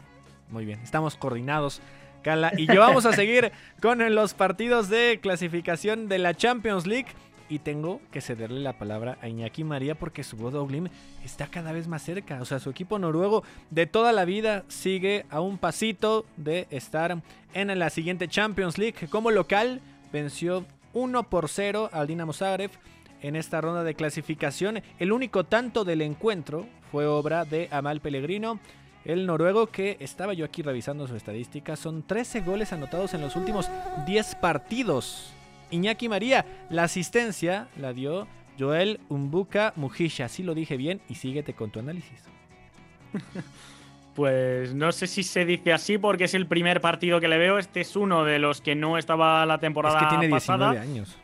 [0.50, 1.80] Muy bien, estamos coordinados.
[2.22, 7.08] Cala, y yo vamos a seguir con los partidos de clasificación de la Champions League
[7.48, 10.88] y tengo que cederle la palabra a Iñaki María porque su Bodo Glim
[11.24, 12.40] está cada vez más cerca.
[12.40, 17.22] O sea, su equipo noruego de toda la vida sigue a un pasito de estar
[17.52, 19.09] en la siguiente Champions League.
[19.09, 19.80] Como local,
[20.12, 22.70] venció 1 por 0 al Dinamo Zagreb
[23.20, 24.83] en esta ronda de clasificación.
[24.98, 28.61] El único tanto del encuentro fue obra de Amal Pellegrino.
[29.04, 33.37] El noruego que estaba yo aquí revisando su estadística, son 13 goles anotados en los
[33.37, 33.68] últimos
[34.07, 35.35] 10 partidos
[35.74, 36.46] Iñaki María.
[36.70, 38.26] La asistencia la dio
[38.58, 40.28] Joel Umbuka Mujisha.
[40.28, 42.24] Sí lo dije bien y síguete con tu análisis.
[44.14, 47.58] Pues no sé si se dice así porque es el primer partido que le veo.
[47.58, 51.16] Este es uno de los que no estaba la temporada es que tiene 19 años.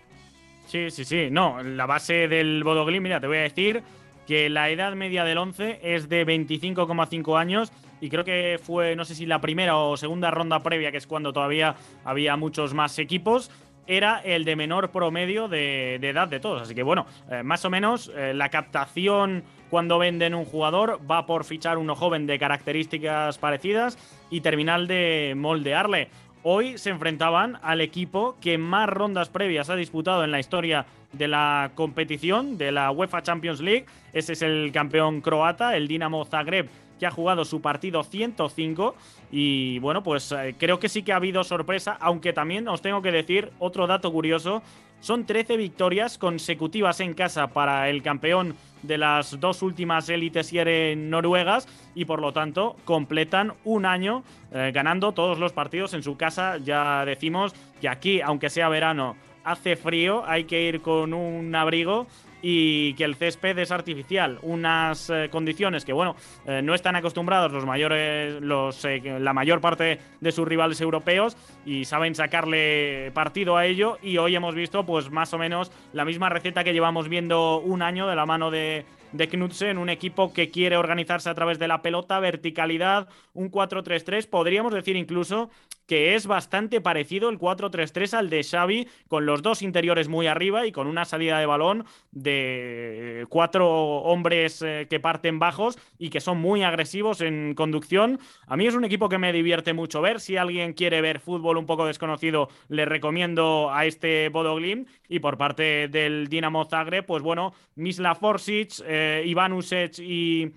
[0.66, 1.28] Sí, sí, sí.
[1.30, 3.84] No, la base del Bodoglin, mira, te voy a decir
[4.26, 9.04] que la edad media del 11 es de 25,5 años y creo que fue, no
[9.04, 12.98] sé si la primera o segunda ronda previa, que es cuando todavía había muchos más
[12.98, 13.52] equipos
[13.90, 16.62] era el de menor promedio de, edad de todos.
[16.62, 21.26] Así que bueno, eh, más o menos eh, la captación cuando venden un jugador va
[21.26, 23.98] por fichar uno joven de características parecidas
[24.30, 26.08] y terminar de moldearle.
[26.44, 31.26] Hoy se enfrentaban al equipo que más rondas previas ha disputado en la historia de
[31.26, 33.86] la competición, de la UEFA Champions League.
[34.12, 36.68] Ese es el campeón croata, el Dinamo Zagreb,
[37.00, 38.94] que ha jugado su partido 105
[39.32, 43.02] y bueno, pues eh, creo que sí que ha habido sorpresa, aunque también os tengo
[43.02, 44.62] que decir otro dato curioso,
[45.00, 50.52] son 13 victorias consecutivas en casa para el campeón de las dos últimas élites
[50.96, 56.18] noruegas y por lo tanto completan un año eh, ganando todos los partidos en su
[56.18, 56.58] casa.
[56.58, 62.06] Ya decimos que aquí, aunque sea verano, hace frío, hay que ir con un abrigo
[62.42, 64.38] y que el césped es artificial.
[64.42, 69.60] Unas eh, condiciones que, bueno, eh, no están acostumbrados los mayores, los, eh, la mayor
[69.60, 73.98] parte de sus rivales europeos y saben sacarle partido a ello.
[74.02, 77.82] Y hoy hemos visto, pues, más o menos la misma receta que llevamos viendo un
[77.82, 81.68] año de la mano de de Knudsen, un equipo que quiere organizarse a través de
[81.68, 84.28] la pelota, verticalidad, un 4-3-3.
[84.28, 85.50] Podríamos decir incluso
[85.90, 90.64] que es bastante parecido el 4-3-3 al de Xavi, con los dos interiores muy arriba
[90.64, 96.20] y con una salida de balón de cuatro hombres eh, que parten bajos y que
[96.20, 98.20] son muy agresivos en conducción.
[98.46, 100.20] A mí es un equipo que me divierte mucho ver.
[100.20, 104.60] Si alguien quiere ver fútbol un poco desconocido, le recomiendo a este Bodo
[105.08, 110.52] Y por parte del Dinamo Zagreb, pues bueno, Misla Forsic, eh, Iván Usec y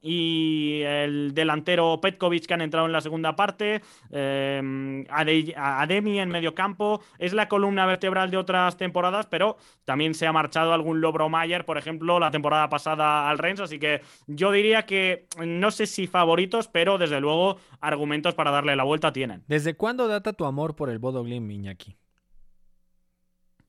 [0.00, 5.04] y el delantero Petkovic que han entrado en la segunda parte, eh,
[5.56, 10.32] Ademi en medio campo, es la columna vertebral de otras temporadas, pero también se ha
[10.32, 14.86] marchado algún Lobro Mayer, por ejemplo, la temporada pasada al Rennes, así que yo diría
[14.86, 19.42] que no sé si favoritos, pero desde luego argumentos para darle la vuelta tienen.
[19.48, 21.96] ¿Desde cuándo data tu amor por el Bodo Glim, Iñaki?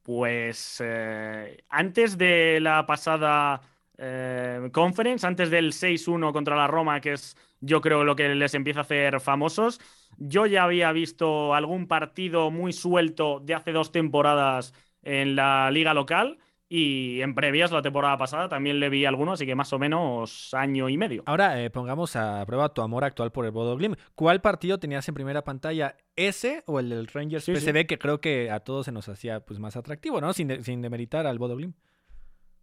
[0.03, 3.61] Pues eh, antes de la pasada
[4.01, 8.53] eh, conference, antes del 6-1 contra la Roma, que es yo creo lo que les
[8.53, 9.79] empieza a hacer famosos.
[10.17, 15.93] Yo ya había visto algún partido muy suelto de hace dos temporadas en la liga
[15.93, 16.37] local
[16.71, 20.53] y en previas la temporada pasada también le vi alguno, así que más o menos
[20.53, 21.23] año y medio.
[21.25, 23.95] Ahora eh, pongamos a prueba tu amor actual por el Bodo Glim.
[24.13, 25.97] ¿Cuál partido tenías en primera pantalla?
[26.15, 29.59] ¿Ese o el del Rangers PSV que creo que a todos se nos hacía pues
[29.59, 30.31] más atractivo, ¿no?
[30.33, 31.73] Sin, sin demeritar al Bodo Glim.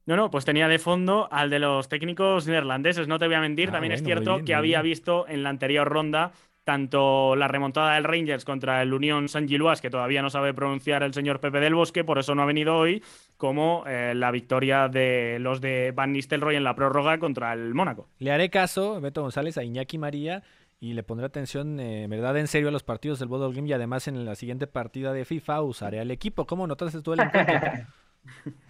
[0.07, 3.40] No, no, pues tenía de fondo al de los técnicos neerlandeses, no te voy a
[3.40, 3.71] mentir.
[3.71, 6.33] Ah, También es cierto que había visto en la anterior ronda
[6.66, 11.05] tanto la remontada del Rangers contra el Unión San Giluas, que todavía no sabe pronunciar
[11.05, 13.05] el señor Pepe del Bosque, por eso no ha venido hoy,
[13.37, 18.09] como eh, la victoria de los de Van Nistelrooy en la prórroga contra el Mónaco.
[18.19, 20.42] Le haré caso, Beto González, a Iñaki María
[20.81, 23.73] y le pondré atención, eh, verdad, en serio a los partidos del Bodo Game y
[23.73, 26.49] además en la siguiente partida de FIFA usaré al equipo.
[26.49, 27.61] ¿Cómo notaste tú el encuentro?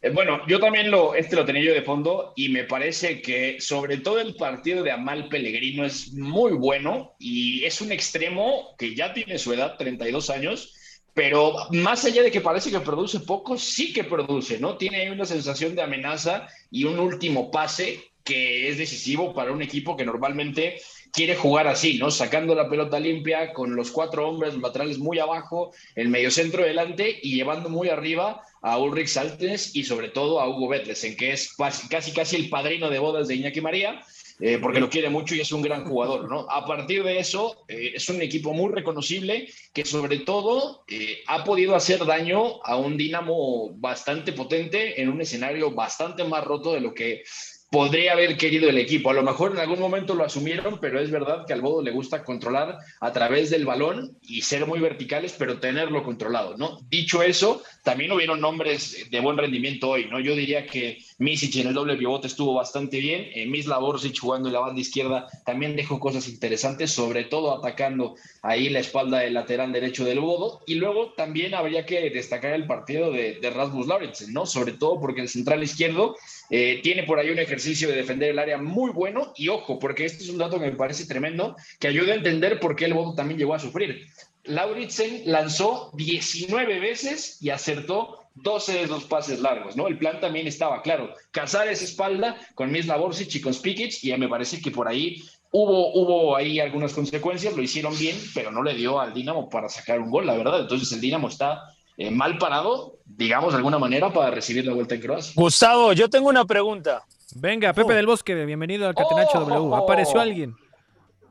[0.00, 3.60] Eh, bueno, yo también lo, este lo tenía yo de fondo y me parece que
[3.60, 8.94] sobre todo el partido de Amal Pellegrino es muy bueno y es un extremo que
[8.94, 10.74] ya tiene su edad, 32 años,
[11.14, 14.76] pero más allá de que parece que produce poco, sí que produce, ¿no?
[14.76, 19.96] Tiene una sensación de amenaza y un último pase que es decisivo para un equipo
[19.96, 20.80] que normalmente
[21.12, 22.10] quiere jugar así, ¿no?
[22.10, 27.34] Sacando la pelota limpia con los cuatro hombres laterales muy abajo, el mediocentro delante y
[27.34, 31.54] llevando muy arriba a Ulrich Saltnes y sobre todo a Hugo en que es
[31.88, 34.00] casi casi el padrino de bodas de Iñaki María.
[34.40, 36.48] Eh, porque lo quiere mucho y es un gran jugador, ¿no?
[36.48, 41.42] A partir de eso, eh, es un equipo muy reconocible que sobre todo eh, ha
[41.42, 46.80] podido hacer daño a un Dinamo bastante potente en un escenario bastante más roto de
[46.80, 47.24] lo que
[47.70, 49.10] podría haber querido el equipo.
[49.10, 51.90] A lo mejor en algún momento lo asumieron, pero es verdad que al Bodo le
[51.90, 56.78] gusta controlar a través del balón y ser muy verticales, pero tenerlo controlado, ¿no?
[56.88, 60.18] Dicho eso, también hubieron nombres de buen rendimiento hoy, ¿no?
[60.18, 64.48] Yo diría que Misic en el doble pivote estuvo bastante bien, eh, Misla Borsic jugando
[64.48, 69.34] en la banda izquierda también dejó cosas interesantes, sobre todo atacando ahí la espalda del
[69.34, 73.88] lateral derecho del Bodo, y luego también habría que destacar el partido de, de Rasmus
[74.28, 74.46] ¿no?
[74.46, 76.16] Sobre todo porque el central izquierdo
[76.50, 80.04] eh, tiene por ahí un ejercicio de defender el área muy bueno y ojo, porque
[80.04, 82.94] este es un dato que me parece tremendo, que ayuda a entender por qué el
[82.94, 84.06] Bodo también llegó a sufrir.
[84.44, 89.88] Lauritsen lanzó 19 veces y acertó 12 de los pases largos, ¿no?
[89.88, 94.16] El plan también estaba claro, cazar esa espalda con Misla Borsic y con Spikic y
[94.16, 98.62] me parece que por ahí hubo, hubo ahí algunas consecuencias, lo hicieron bien, pero no
[98.62, 100.60] le dio al Dinamo para sacar un gol, la verdad.
[100.60, 101.62] Entonces el Dinamo está
[101.98, 105.32] eh, mal parado, digamos de alguna manera, para recibir la vuelta en Croacia.
[105.34, 107.04] Gustavo, yo tengo una pregunta.
[107.34, 107.96] Venga, Pepe oh.
[107.96, 109.58] del Bosque, bienvenido al Catenacho W.
[109.58, 109.76] Oh.
[109.76, 110.54] ¿Apareció alguien?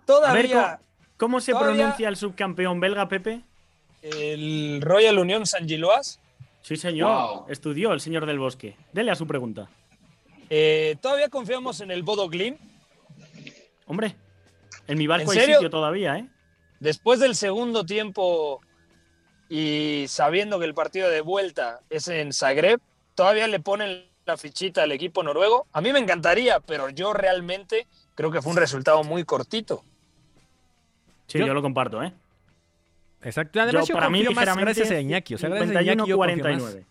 [0.05, 0.79] Todavía.
[1.15, 3.43] ¿cómo, se pronuncia el subcampeón belga, Pepe?
[4.01, 6.19] El Royal Union San Giloas.
[6.61, 7.45] Sí, señor.
[7.47, 8.75] Estudió el señor del Bosque.
[8.91, 9.69] Dele a su pregunta.
[10.49, 12.57] Eh, ¿Todavía confiamos en el Bodo Glim?
[13.85, 14.17] Hombre,
[14.85, 16.27] en mi barco hay sitio todavía, ¿eh?
[16.81, 18.61] Después del segundo tiempo
[19.49, 22.79] y sabiendo que el partido de vuelta es en Zagreb,
[23.15, 25.67] todavía le ponen la fichita al equipo noruego.
[25.71, 29.83] A mí me encantaría, pero yo realmente creo que fue un resultado muy cortito.
[31.27, 32.13] Sí, yo, lo comparto, ¿eh?
[33.21, 33.59] Exacto.
[33.61, 35.35] Además, yo, para mí, más gracias a Iñaki.
[35.35, 36.85] O sea, gracias a Iñaki, 49.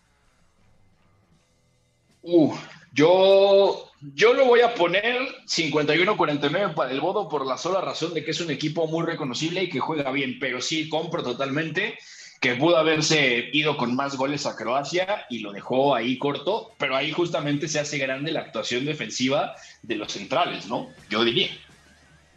[2.23, 2.53] Uh,
[2.91, 5.15] yo, yo lo voy a poner
[5.45, 9.63] 51-49 para el Bodo por la sola razón de que es un equipo muy reconocible
[9.63, 11.97] y que juega bien, pero sí compro totalmente
[12.39, 16.95] que pudo haberse ido con más goles a Croacia y lo dejó ahí corto, pero
[16.95, 20.89] ahí justamente se hace grande la actuación defensiva de los centrales, ¿no?
[21.09, 21.49] Yo diría.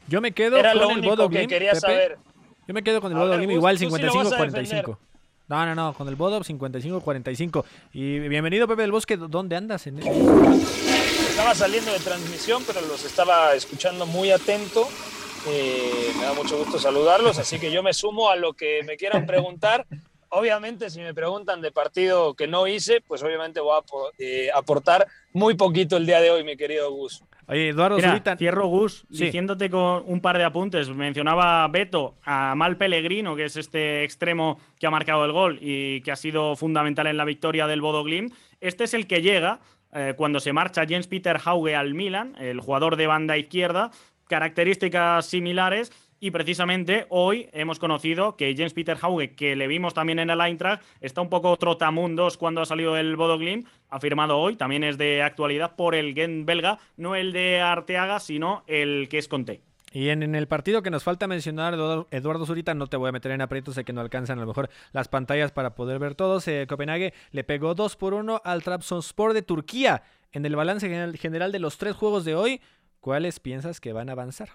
[0.08, 1.80] Yo me quedo Era con lo el único Bodo que quería Pepe.
[1.80, 2.18] saber.
[2.66, 4.98] Yo me quedo con el A Bodo ver, igual tú sí lo vas a 55-45.
[5.48, 7.64] No, no, no, con el Bodo 55-45.
[7.92, 9.86] Y bienvenido Pepe del Bosque, ¿dónde andas?
[9.86, 14.88] En Estaba saliendo de transmisión, pero los estaba escuchando muy atento.
[15.48, 18.96] Eh, me da mucho gusto saludarlos, así que yo me sumo a lo que me
[18.96, 19.86] quieran preguntar.
[20.28, 23.82] Obviamente, si me preguntan de partido que no hice, pues obviamente voy a
[24.18, 27.24] eh, aportar muy poquito el día de hoy, mi querido Gus.
[27.48, 28.36] Oye, Eduardo Mira, Zurita.
[28.36, 29.24] cierro Gus Sí.
[29.24, 30.88] diciéndote con un par de apuntes.
[30.90, 36.00] Mencionaba Beto a Mal Pellegrino, que es este extremo que ha marcado el gol y
[36.02, 38.32] que ha sido fundamental en la victoria del Bodo Glimt.
[38.60, 39.58] Este es el que llega
[39.92, 43.90] eh, cuando se marcha Jens Peter Hauge al Milan, el jugador de banda izquierda,
[44.30, 45.92] características similares.
[46.22, 50.40] Y precisamente hoy hemos conocido que Jens Peter Hauge, que le vimos también en el
[50.40, 53.66] Eintracht, está un poco trotamundos cuando ha salido del Bodo Glimt.
[53.88, 58.20] Ha firmado hoy, también es de actualidad por el Gent belga, no el de Arteaga,
[58.20, 59.62] sino el que es Conte.
[59.92, 61.74] Y en, en el partido que nos falta mencionar,
[62.10, 64.46] Eduardo, Zurita, no te voy a meter en aprietos, sé que no alcanzan a lo
[64.46, 66.46] mejor las pantallas para poder ver todos.
[66.46, 70.02] Eh, Copenhague le pegó 2 por 1 al Trabzonspor de Turquía.
[70.32, 72.60] En el balance general de los tres juegos de hoy,
[73.00, 74.50] ¿cuáles piensas que van a avanzar?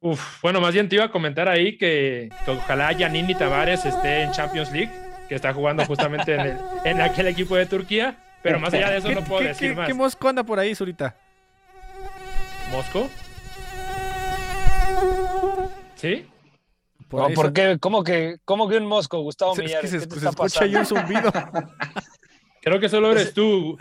[0.00, 4.22] Uf, bueno, más bien te iba a comentar ahí que, que ojalá Yanini Tavares esté
[4.22, 4.90] en Champions League,
[5.28, 8.98] que está jugando justamente en, el- en aquel equipo de Turquía, pero más allá de
[8.98, 9.86] eso ¿Qué- no puedo qué- decir qué- más.
[9.86, 11.16] ¿Qué mosco anda por ahí, Zurita?
[12.70, 13.08] ¿Mosco?
[15.94, 16.26] ¿Sí?
[17.08, 17.78] Por No, ahí ¿por son- qué?
[17.80, 19.90] ¿Cómo que, cómo que un mosco, Gustavo Es que Millares?
[19.90, 21.32] se, ¿Qué te se está escucha ahí un zumbido.
[22.62, 23.76] Creo que solo eres tú,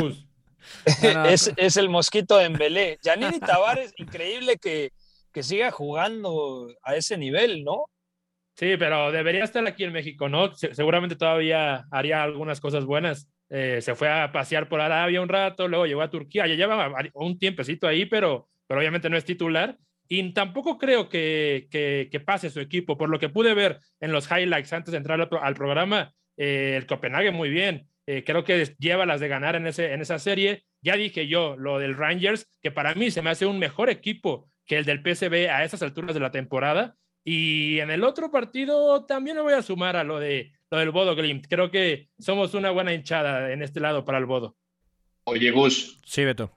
[0.00, 0.24] Gus.
[1.02, 2.98] No, no, es, es el mosquito de Embelé.
[3.02, 4.90] Yanini Tavares, increíble que,
[5.32, 7.84] que siga jugando a ese nivel, ¿no?
[8.54, 10.52] Sí, pero debería estar aquí en México, ¿no?
[10.54, 13.28] Se- seguramente todavía haría algunas cosas buenas.
[13.50, 16.92] Eh, se fue a pasear por Arabia un rato, luego llegó a Turquía, ya lleva
[17.14, 19.78] un tiempecito ahí, pero, pero obviamente no es titular.
[20.08, 22.96] Y tampoco creo que, que, que pase su equipo.
[22.98, 26.86] Por lo que pude ver en los highlights antes de entrar al programa, eh, el
[26.86, 27.88] Copenhague muy bien.
[28.10, 30.64] Eh, creo que lleva las de ganar en, ese, en esa serie.
[30.80, 34.48] Ya dije yo, lo del Rangers, que para mí se me hace un mejor equipo
[34.64, 36.96] que el del PSV a esas alturas de la temporada.
[37.22, 40.90] Y en el otro partido también me voy a sumar a lo, de, lo del
[40.90, 41.48] Bodo Glimt.
[41.50, 44.56] Creo que somos una buena hinchada en este lado para el Bodo.
[45.24, 46.50] Oye, Gus, Sí, Beto.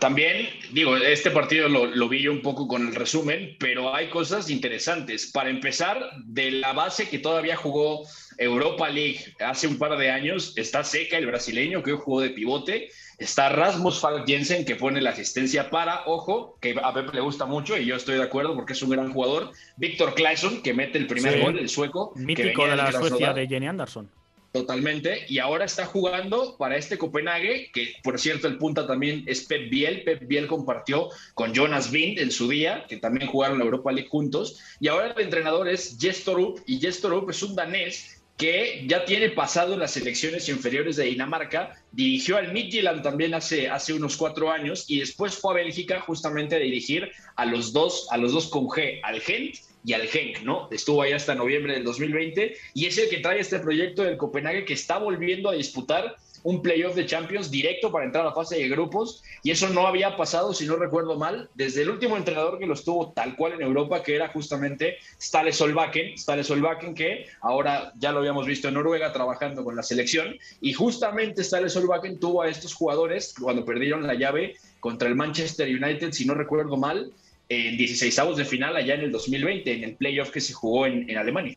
[0.00, 4.08] También, digo, este partido lo, lo vi yo un poco con el resumen, pero hay
[4.08, 5.30] cosas interesantes.
[5.30, 8.06] Para empezar, de la base que todavía jugó
[8.38, 12.30] Europa League hace un par de años, está Seca, el brasileño, que hoy jugó de
[12.30, 12.88] pivote.
[13.18, 17.44] Está Rasmus Falk Jensen, que pone la asistencia para, ojo, que a Pepe le gusta
[17.44, 19.52] mucho y yo estoy de acuerdo porque es un gran jugador.
[19.76, 21.40] Víctor Claesson, que mete el primer Sí.
[21.40, 22.14] gol, el sueco.
[22.14, 24.10] que Mítico de la Suecia de Jenny Anderson.
[24.52, 25.26] Totalmente.
[25.28, 29.70] Y ahora está jugando para este Copenhague, que por cierto el punta también es Pep
[29.70, 30.02] Biel.
[30.02, 34.08] Pep Biel compartió con Jonas Vind en su día, que también jugaron la Europa League
[34.08, 34.58] juntos.
[34.80, 39.74] Y ahora el entrenador es Gestorup, y Gestorup es un danés que ya tiene pasado
[39.74, 44.86] en las selecciones inferiores de Dinamarca, dirigió al Midtjylland también hace, hace unos cuatro años
[44.88, 48.64] y después fue a Bélgica justamente a dirigir a los dos, a los dos con
[48.64, 50.68] G, al Gent y al Genk, ¿no?
[50.70, 54.64] Estuvo ahí hasta noviembre del 2020 y es el que trae este proyecto del Copenhague
[54.64, 58.56] que está volviendo a disputar un playoff de Champions directo para entrar a la fase
[58.56, 62.58] de grupos y eso no había pasado, si no recuerdo mal, desde el último entrenador
[62.58, 67.26] que lo estuvo tal cual en Europa, que era justamente Stale Solbakken, Stale Solbakken que
[67.42, 72.18] ahora ya lo habíamos visto en Noruega trabajando con la selección y justamente Stale Solbakken
[72.18, 76.76] tuvo a estos jugadores cuando perdieron la llave contra el Manchester United, si no recuerdo
[76.78, 77.12] mal,
[77.50, 81.10] en 16avos de final allá en el 2020, en el playoff que se jugó en,
[81.10, 81.56] en Alemania.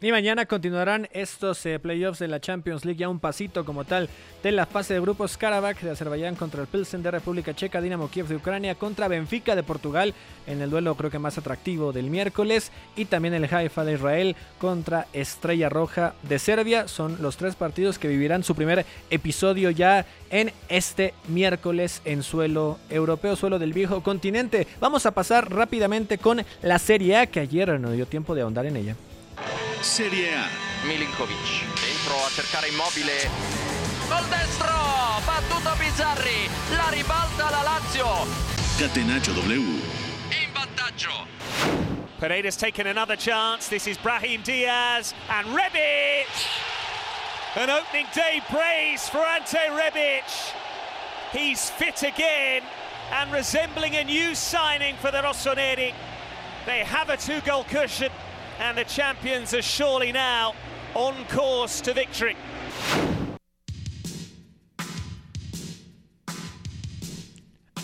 [0.00, 4.08] Y mañana continuarán estos eh, playoffs de la Champions League, ya un pasito como tal
[4.44, 8.08] de la fase de grupos Karabakh de Azerbaiyán contra el Pilsen de República Checa, Dinamo
[8.08, 10.14] Kiev de Ucrania contra Benfica de Portugal
[10.46, 14.36] en el duelo creo que más atractivo del miércoles y también el Haifa de Israel
[14.60, 16.86] contra Estrella Roja de Serbia.
[16.86, 22.78] Son los tres partidos que vivirán su primer episodio ya en este miércoles en suelo
[22.88, 24.68] europeo, suelo del viejo continente.
[24.78, 28.64] Vamos a pasar rápidamente con la Serie A que ayer no dio tiempo de ahondar
[28.64, 28.94] en ella.
[29.80, 30.46] Serie A.
[30.84, 33.30] Milinkovic dentro a cercare immobile
[34.08, 38.26] col destro battuto Bizzarri la ribalta la Lazio
[38.76, 39.60] Catenaccio W.
[39.60, 41.26] in vantaggio
[42.18, 43.68] Pereira's taken another chance.
[43.68, 46.26] This is Brahim Diaz and Rebic.
[47.54, 50.24] An opening day praise for Ante Rebic.
[51.30, 52.62] He's fit again
[53.12, 55.94] and resembling a new signing for the Rossoneri.
[56.66, 58.10] They have a two goal cushion
[58.58, 60.54] and the champions are surely now
[60.94, 62.36] on course to victory.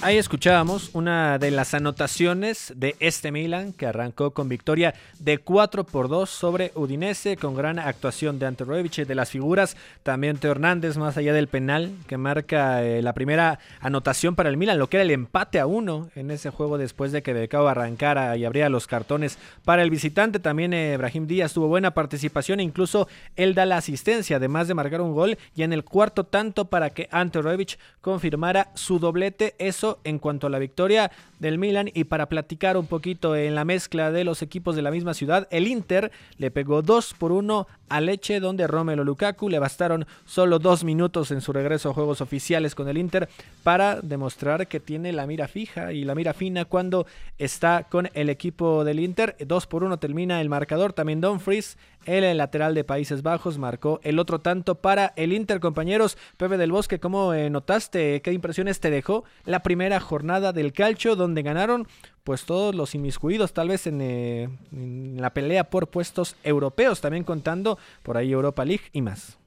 [0.04, 5.84] Ahí escuchábamos una de las anotaciones de este Milan que arrancó con victoria de 4
[5.84, 10.50] por 2 sobre Udinese con gran actuación de Ante Rebic de las figuras, también Teo
[10.50, 14.90] Hernández más allá del penal que marca eh, la primera anotación para el Milan, lo
[14.90, 18.44] que era el empate a uno en ese juego después de que Becao arrancara y
[18.44, 23.54] abría los cartones para el visitante, también eh, Brahim Díaz tuvo buena participación incluso él
[23.54, 27.08] da la asistencia además de marcar un gol y en el cuarto tanto para que
[27.10, 32.26] Ante Rebic confirmara su doblete, eso en cuanto a la victoria del Milan y para
[32.26, 36.10] platicar un poquito en la mezcla de los equipos de la misma ciudad, el Inter
[36.38, 41.30] le pegó 2 por 1 a Leche donde Romelu Lukaku le bastaron solo dos minutos
[41.30, 43.28] en su regreso a juegos oficiales con el Inter
[43.62, 47.06] para demostrar que tiene la mira fija y la mira fina cuando
[47.38, 49.36] está con el equipo del Inter.
[49.38, 51.76] 2 por 1 termina el marcador, también Dumfries
[52.06, 56.16] el lateral de Países Bajos marcó el otro tanto para el Inter, compañeros.
[56.36, 58.20] Pepe del Bosque, ¿cómo eh, notaste?
[58.22, 61.86] ¿Qué impresiones te dejó la primera jornada del calcio donde ganaron
[62.22, 67.24] pues todos los inmiscuidos tal vez en, eh, en la pelea por puestos europeos, también
[67.24, 69.38] contando por ahí Europa League y más?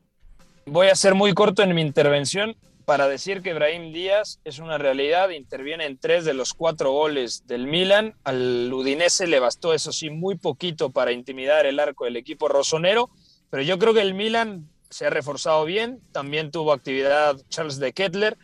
[0.65, 2.55] Voy a ser muy corto en mi intervención
[2.87, 7.45] para decir que Ibrahim Díaz es una realidad, interviene en tres de los cuatro goles
[7.45, 12.15] del Milan, al Udinese le bastó eso sí muy poquito para intimidar el arco del
[12.15, 13.09] equipo rosonero,
[13.49, 17.91] pero yo creo que el Milan se ha reforzado bien, también tuvo actividad Charles de
[17.91, 18.37] Kettler,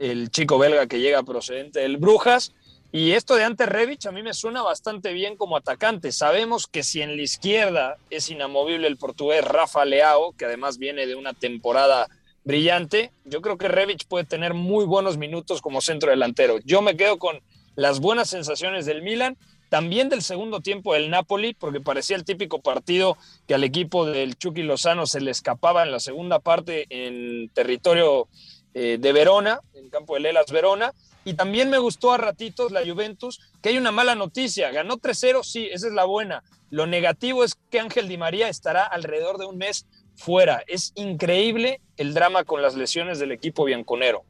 [0.00, 2.52] el chico belga que llega procedente del Brujas,
[2.90, 6.10] y esto de Ante Rebic a mí me suena bastante bien como atacante.
[6.10, 11.06] Sabemos que si en la izquierda es inamovible el portugués Rafa Leao, que además viene
[11.06, 12.08] de una temporada
[12.44, 13.12] brillante.
[13.24, 16.58] Yo creo que Rebic puede tener muy buenos minutos como centro delantero.
[16.64, 17.40] Yo me quedo con
[17.74, 19.36] las buenas sensaciones del Milan,
[19.68, 23.16] también del segundo tiempo del Napoli, porque parecía el típico partido
[23.48, 28.28] que al equipo del Chucky Lozano se le escapaba en la segunda parte en territorio
[28.74, 30.92] eh, de Verona, en campo de Lelas Verona.
[31.24, 34.70] Y también me gustó a ratitos la Juventus, que hay una mala noticia.
[34.70, 36.44] Ganó 3-0, sí, esa es la buena.
[36.70, 39.86] Lo negativo es que Ángel Di María estará alrededor de un mes
[40.16, 40.62] fuera.
[40.66, 44.24] Es increíble el drama con las lesiones del equipo bianconero.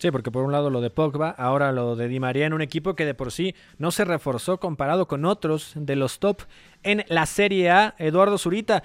[0.00, 2.62] Sí, porque por un lado lo de Pogba, ahora lo de Di María en un
[2.62, 6.40] equipo que de por sí no se reforzó comparado con otros de los top
[6.82, 7.94] en la Serie A.
[7.98, 8.82] Eduardo Zurita,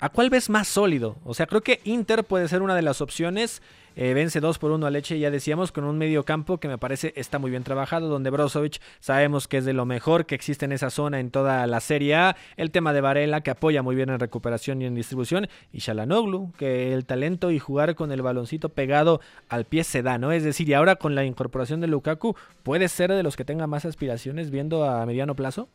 [0.00, 1.16] ¿a cuál ves más sólido?
[1.24, 3.62] O sea, creo que Inter puede ser una de las opciones
[3.96, 6.78] eh, vence 2 por 1 a Leche, ya decíamos, con un medio campo que me
[6.78, 10.64] parece está muy bien trabajado, donde Brozovic sabemos que es de lo mejor que existe
[10.64, 12.36] en esa zona en toda la Serie A.
[12.56, 15.48] El tema de Varela, que apoya muy bien en recuperación y en distribución.
[15.72, 20.18] Y Shalanoglu, que el talento y jugar con el baloncito pegado al pie se da,
[20.18, 20.32] ¿no?
[20.32, 23.66] Es decir, y ahora con la incorporación de Lukaku, ¿puede ser de los que tenga
[23.66, 25.68] más aspiraciones viendo a mediano plazo?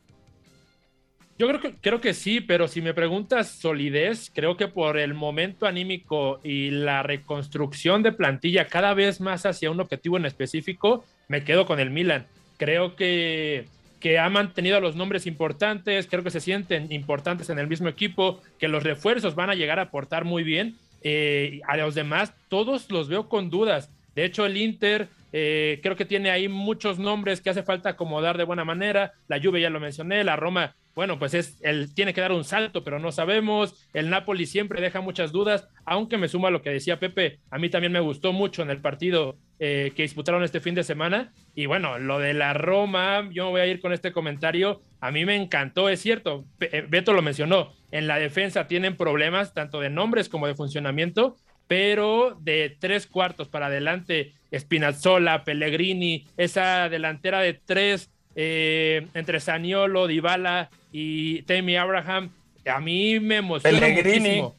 [1.37, 5.13] Yo creo que, creo que sí, pero si me preguntas solidez, creo que por el
[5.13, 11.03] momento anímico y la reconstrucción de plantilla cada vez más hacia un objetivo en específico,
[11.27, 12.25] me quedo con el Milan.
[12.57, 13.65] Creo que,
[13.99, 17.89] que ha mantenido a los nombres importantes, creo que se sienten importantes en el mismo
[17.89, 20.77] equipo, que los refuerzos van a llegar a aportar muy bien.
[21.01, 23.91] Eh, a los demás, todos los veo con dudas.
[24.15, 28.37] De hecho, el Inter eh, creo que tiene ahí muchos nombres que hace falta acomodar
[28.37, 29.11] de buena manera.
[29.27, 32.45] La Juve ya lo mencioné, la Roma bueno, pues es, él tiene que dar un
[32.45, 33.85] salto, pero no sabemos.
[33.93, 37.69] El Napoli siempre deja muchas dudas, aunque me suma lo que decía Pepe, a mí
[37.69, 41.33] también me gustó mucho en el partido eh, que disputaron este fin de semana.
[41.53, 45.25] Y bueno, lo de la Roma, yo voy a ir con este comentario, a mí
[45.25, 49.89] me encantó, es cierto, eh, Beto lo mencionó, en la defensa tienen problemas tanto de
[49.89, 51.35] nombres como de funcionamiento,
[51.67, 60.07] pero de tres cuartos para adelante, Spinazzola, Pellegrini, esa delantera de tres eh, entre Saniolo,
[60.07, 62.29] Dybala y Tammy Abraham,
[62.65, 64.55] a mí me emociona muchísimo.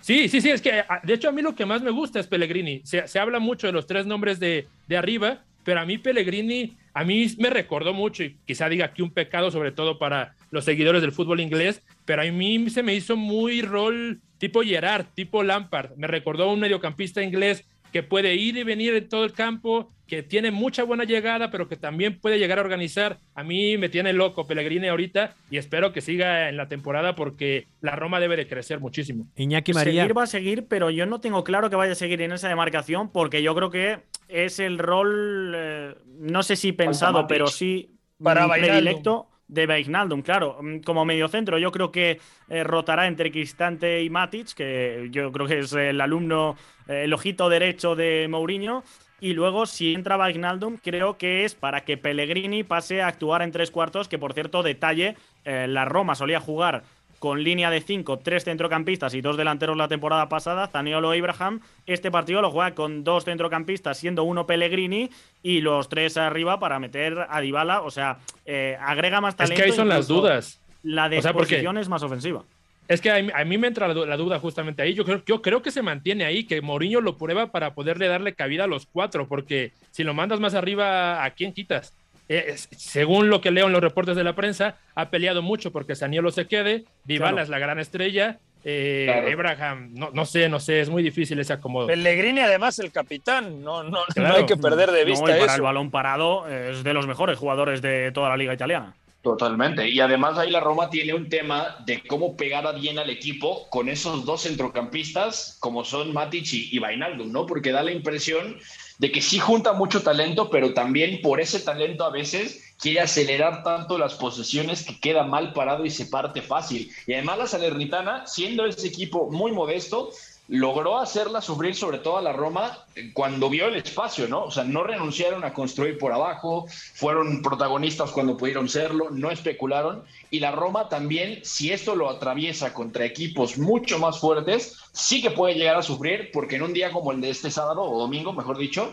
[0.00, 2.26] Sí, sí, sí, es que de hecho a mí lo que más me gusta es
[2.26, 2.80] Pellegrini.
[2.84, 7.04] Se, habla mucho de los tres nombres de, de, arriba, pero a mí Pellegrini, a
[7.04, 11.02] mí me recordó mucho, y quizá diga aquí un pecado, sobre todo para los seguidores
[11.02, 15.90] del fútbol inglés, pero a mí se me hizo muy rol tipo Gerard, tipo Lampard.
[15.96, 19.92] Me recordó a un mediocampista inglés que puede ir y venir en todo el campo,
[20.06, 23.18] que tiene mucha buena llegada, pero que también puede llegar a organizar.
[23.34, 27.66] A mí me tiene loco Pellegrini ahorita y espero que siga en la temporada porque
[27.80, 29.26] la Roma debe de crecer muchísimo.
[29.36, 30.02] Iñaki María.
[30.02, 32.48] Seguir va a seguir, pero yo no tengo claro que vaya a seguir en esa
[32.48, 37.96] demarcación porque yo creo que es el rol, eh, no sé si pensado, pero sí
[38.22, 40.58] para predilecto de Wijnaldum, claro.
[40.60, 45.46] Mm, como mediocentro, yo creo que eh, rotará entre Cristante y Matic, que yo creo
[45.46, 46.56] que es el alumno,
[46.88, 48.82] eh, el ojito derecho de Mourinho.
[49.20, 53.52] Y luego, si entra Wijnaldum, creo que es para que Pellegrini pase a actuar en
[53.52, 56.82] tres cuartos, que por cierto, detalle, eh, la Roma solía jugar
[57.18, 61.60] con línea de 5, tres centrocampistas y dos delanteros la temporada pasada, Zaniolo e Ibrahim.
[61.86, 65.10] Este partido lo juega con dos centrocampistas, siendo uno Pellegrini
[65.42, 67.82] y los tres arriba para meter a Dybala.
[67.82, 69.54] O sea, eh, agrega más talento.
[69.54, 70.60] Es que ahí son las dudas.
[70.82, 72.44] La disposición es más ofensiva.
[72.88, 74.94] Es que a mí, me entra la duda justamente ahí.
[74.94, 78.34] Yo creo, yo creo que se mantiene ahí, que Mourinho lo prueba para poderle darle
[78.34, 81.92] cabida a los cuatro, porque si lo mandas más arriba, ¿a quién quitas?
[82.28, 85.94] Eh, según lo que leo en los reportes de la prensa, ha peleado mucho porque
[85.94, 90.80] Saniolo se quede, Dybala es la gran estrella, eh, Abraham, no, no, sé, no sé,
[90.80, 91.86] es muy difícil ese acomodo.
[91.86, 95.54] Pellegrini además el capitán, no, no, no hay que perder de vista para eso.
[95.54, 98.94] el balón parado es de los mejores jugadores de toda la liga italiana.
[99.26, 99.88] Totalmente.
[99.88, 103.68] Y además ahí la Roma tiene un tema de cómo pegar a bien al equipo
[103.70, 106.80] con esos dos centrocampistas como son Matic y, y
[107.26, 107.44] ¿no?
[107.44, 108.56] Porque da la impresión
[108.98, 113.64] de que sí junta mucho talento, pero también por ese talento a veces quiere acelerar
[113.64, 116.88] tanto las posesiones que queda mal parado y se parte fácil.
[117.08, 120.12] Y además la Salernitana, siendo ese equipo muy modesto,
[120.48, 122.78] logró hacerla sufrir sobre todo a la Roma
[123.12, 124.44] cuando vio el espacio, ¿no?
[124.44, 130.04] O sea, no renunciaron a construir por abajo, fueron protagonistas cuando pudieron serlo, no especularon.
[130.30, 135.30] Y la Roma también, si esto lo atraviesa contra equipos mucho más fuertes, sí que
[135.30, 138.32] puede llegar a sufrir, porque en un día como el de este sábado o domingo,
[138.32, 138.92] mejor dicho,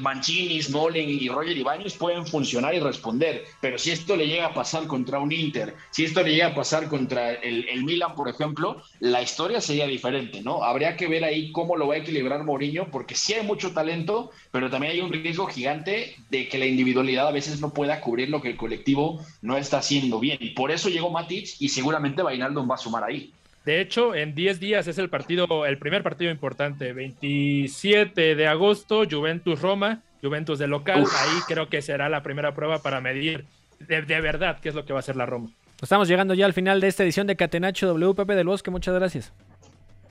[0.00, 4.54] Mancini, Smalling y Roger Ibáñez pueden funcionar y responder, pero si esto le llega a
[4.54, 8.28] pasar contra un Inter, si esto le llega a pasar contra el, el, Milan, por
[8.28, 10.62] ejemplo, la historia sería diferente, ¿no?
[10.62, 14.30] Habría que ver ahí cómo lo va a equilibrar Mourinho, porque sí hay mucho talento,
[14.50, 18.30] pero también hay un riesgo gigante de que la individualidad a veces no pueda cubrir
[18.30, 20.38] lo que el colectivo no está haciendo bien.
[20.54, 23.32] Por eso llegó Matic y seguramente Vainaldo va a sumar ahí.
[23.66, 26.92] De hecho, en 10 días es el partido, el primer partido importante.
[26.92, 31.00] 27 de agosto, Juventus-Roma, Juventus de local.
[31.00, 33.44] Ahí creo que será la primera prueba para medir
[33.80, 35.50] de, verdad qué es lo que va a hacer la Roma.
[35.82, 38.70] Estamos llegando ya al final de esta edición de Catenacho WPP del Bosque.
[38.70, 39.32] Muchas gracias.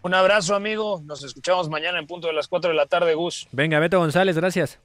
[0.02, 1.02] Un abrazo, amigo.
[1.06, 3.48] Nos escuchamos mañana en punto de las 4 de la tarde, Gus.
[3.54, 4.80] Venga, Beto González, gracias.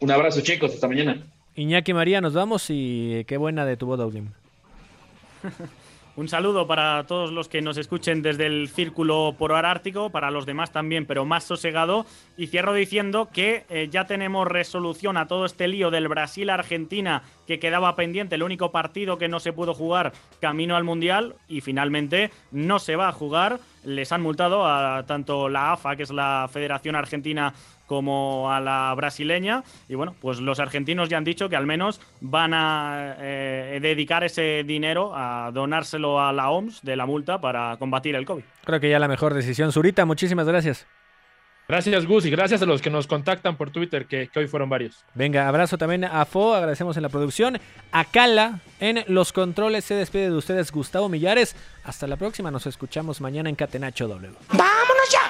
[0.00, 0.74] Un abrazo, chicos.
[0.74, 1.24] Hasta mañana.
[1.54, 4.08] Iñaki María, nos vamos y qué buena de tu boda,
[6.16, 10.44] Un saludo para todos los que nos escuchen desde el círculo polar ártico, para los
[10.44, 12.04] demás también, pero más sosegado.
[12.36, 17.60] Y cierro diciendo que eh, ya tenemos resolución a todo este lío del Brasil-Argentina que
[17.60, 22.30] quedaba pendiente, el único partido que no se pudo jugar camino al Mundial y finalmente
[22.50, 23.60] no se va a jugar.
[23.84, 27.52] Les han multado a tanto la AFA, que es la Federación Argentina
[27.86, 29.64] como a la brasileña.
[29.88, 34.22] Y bueno, pues los argentinos ya han dicho que al menos van a eh, dedicar
[34.22, 38.44] ese dinero a donárselo a la OMS de la multa para combatir el COVID.
[38.64, 39.72] Creo que ya la mejor decisión.
[39.72, 40.86] Zurita, muchísimas gracias.
[41.70, 44.68] Gracias, Gus, y gracias a los que nos contactan por Twitter, que, que, hoy fueron
[44.68, 45.04] varios.
[45.14, 47.60] Venga, abrazo también a Fo, agradecemos en la producción.
[47.92, 51.54] A Cala, en los controles, se despide de ustedes Gustavo Millares.
[51.84, 54.34] Hasta la próxima, nos escuchamos mañana en Catenacho W.
[54.48, 55.29] ¡Vámonos ya!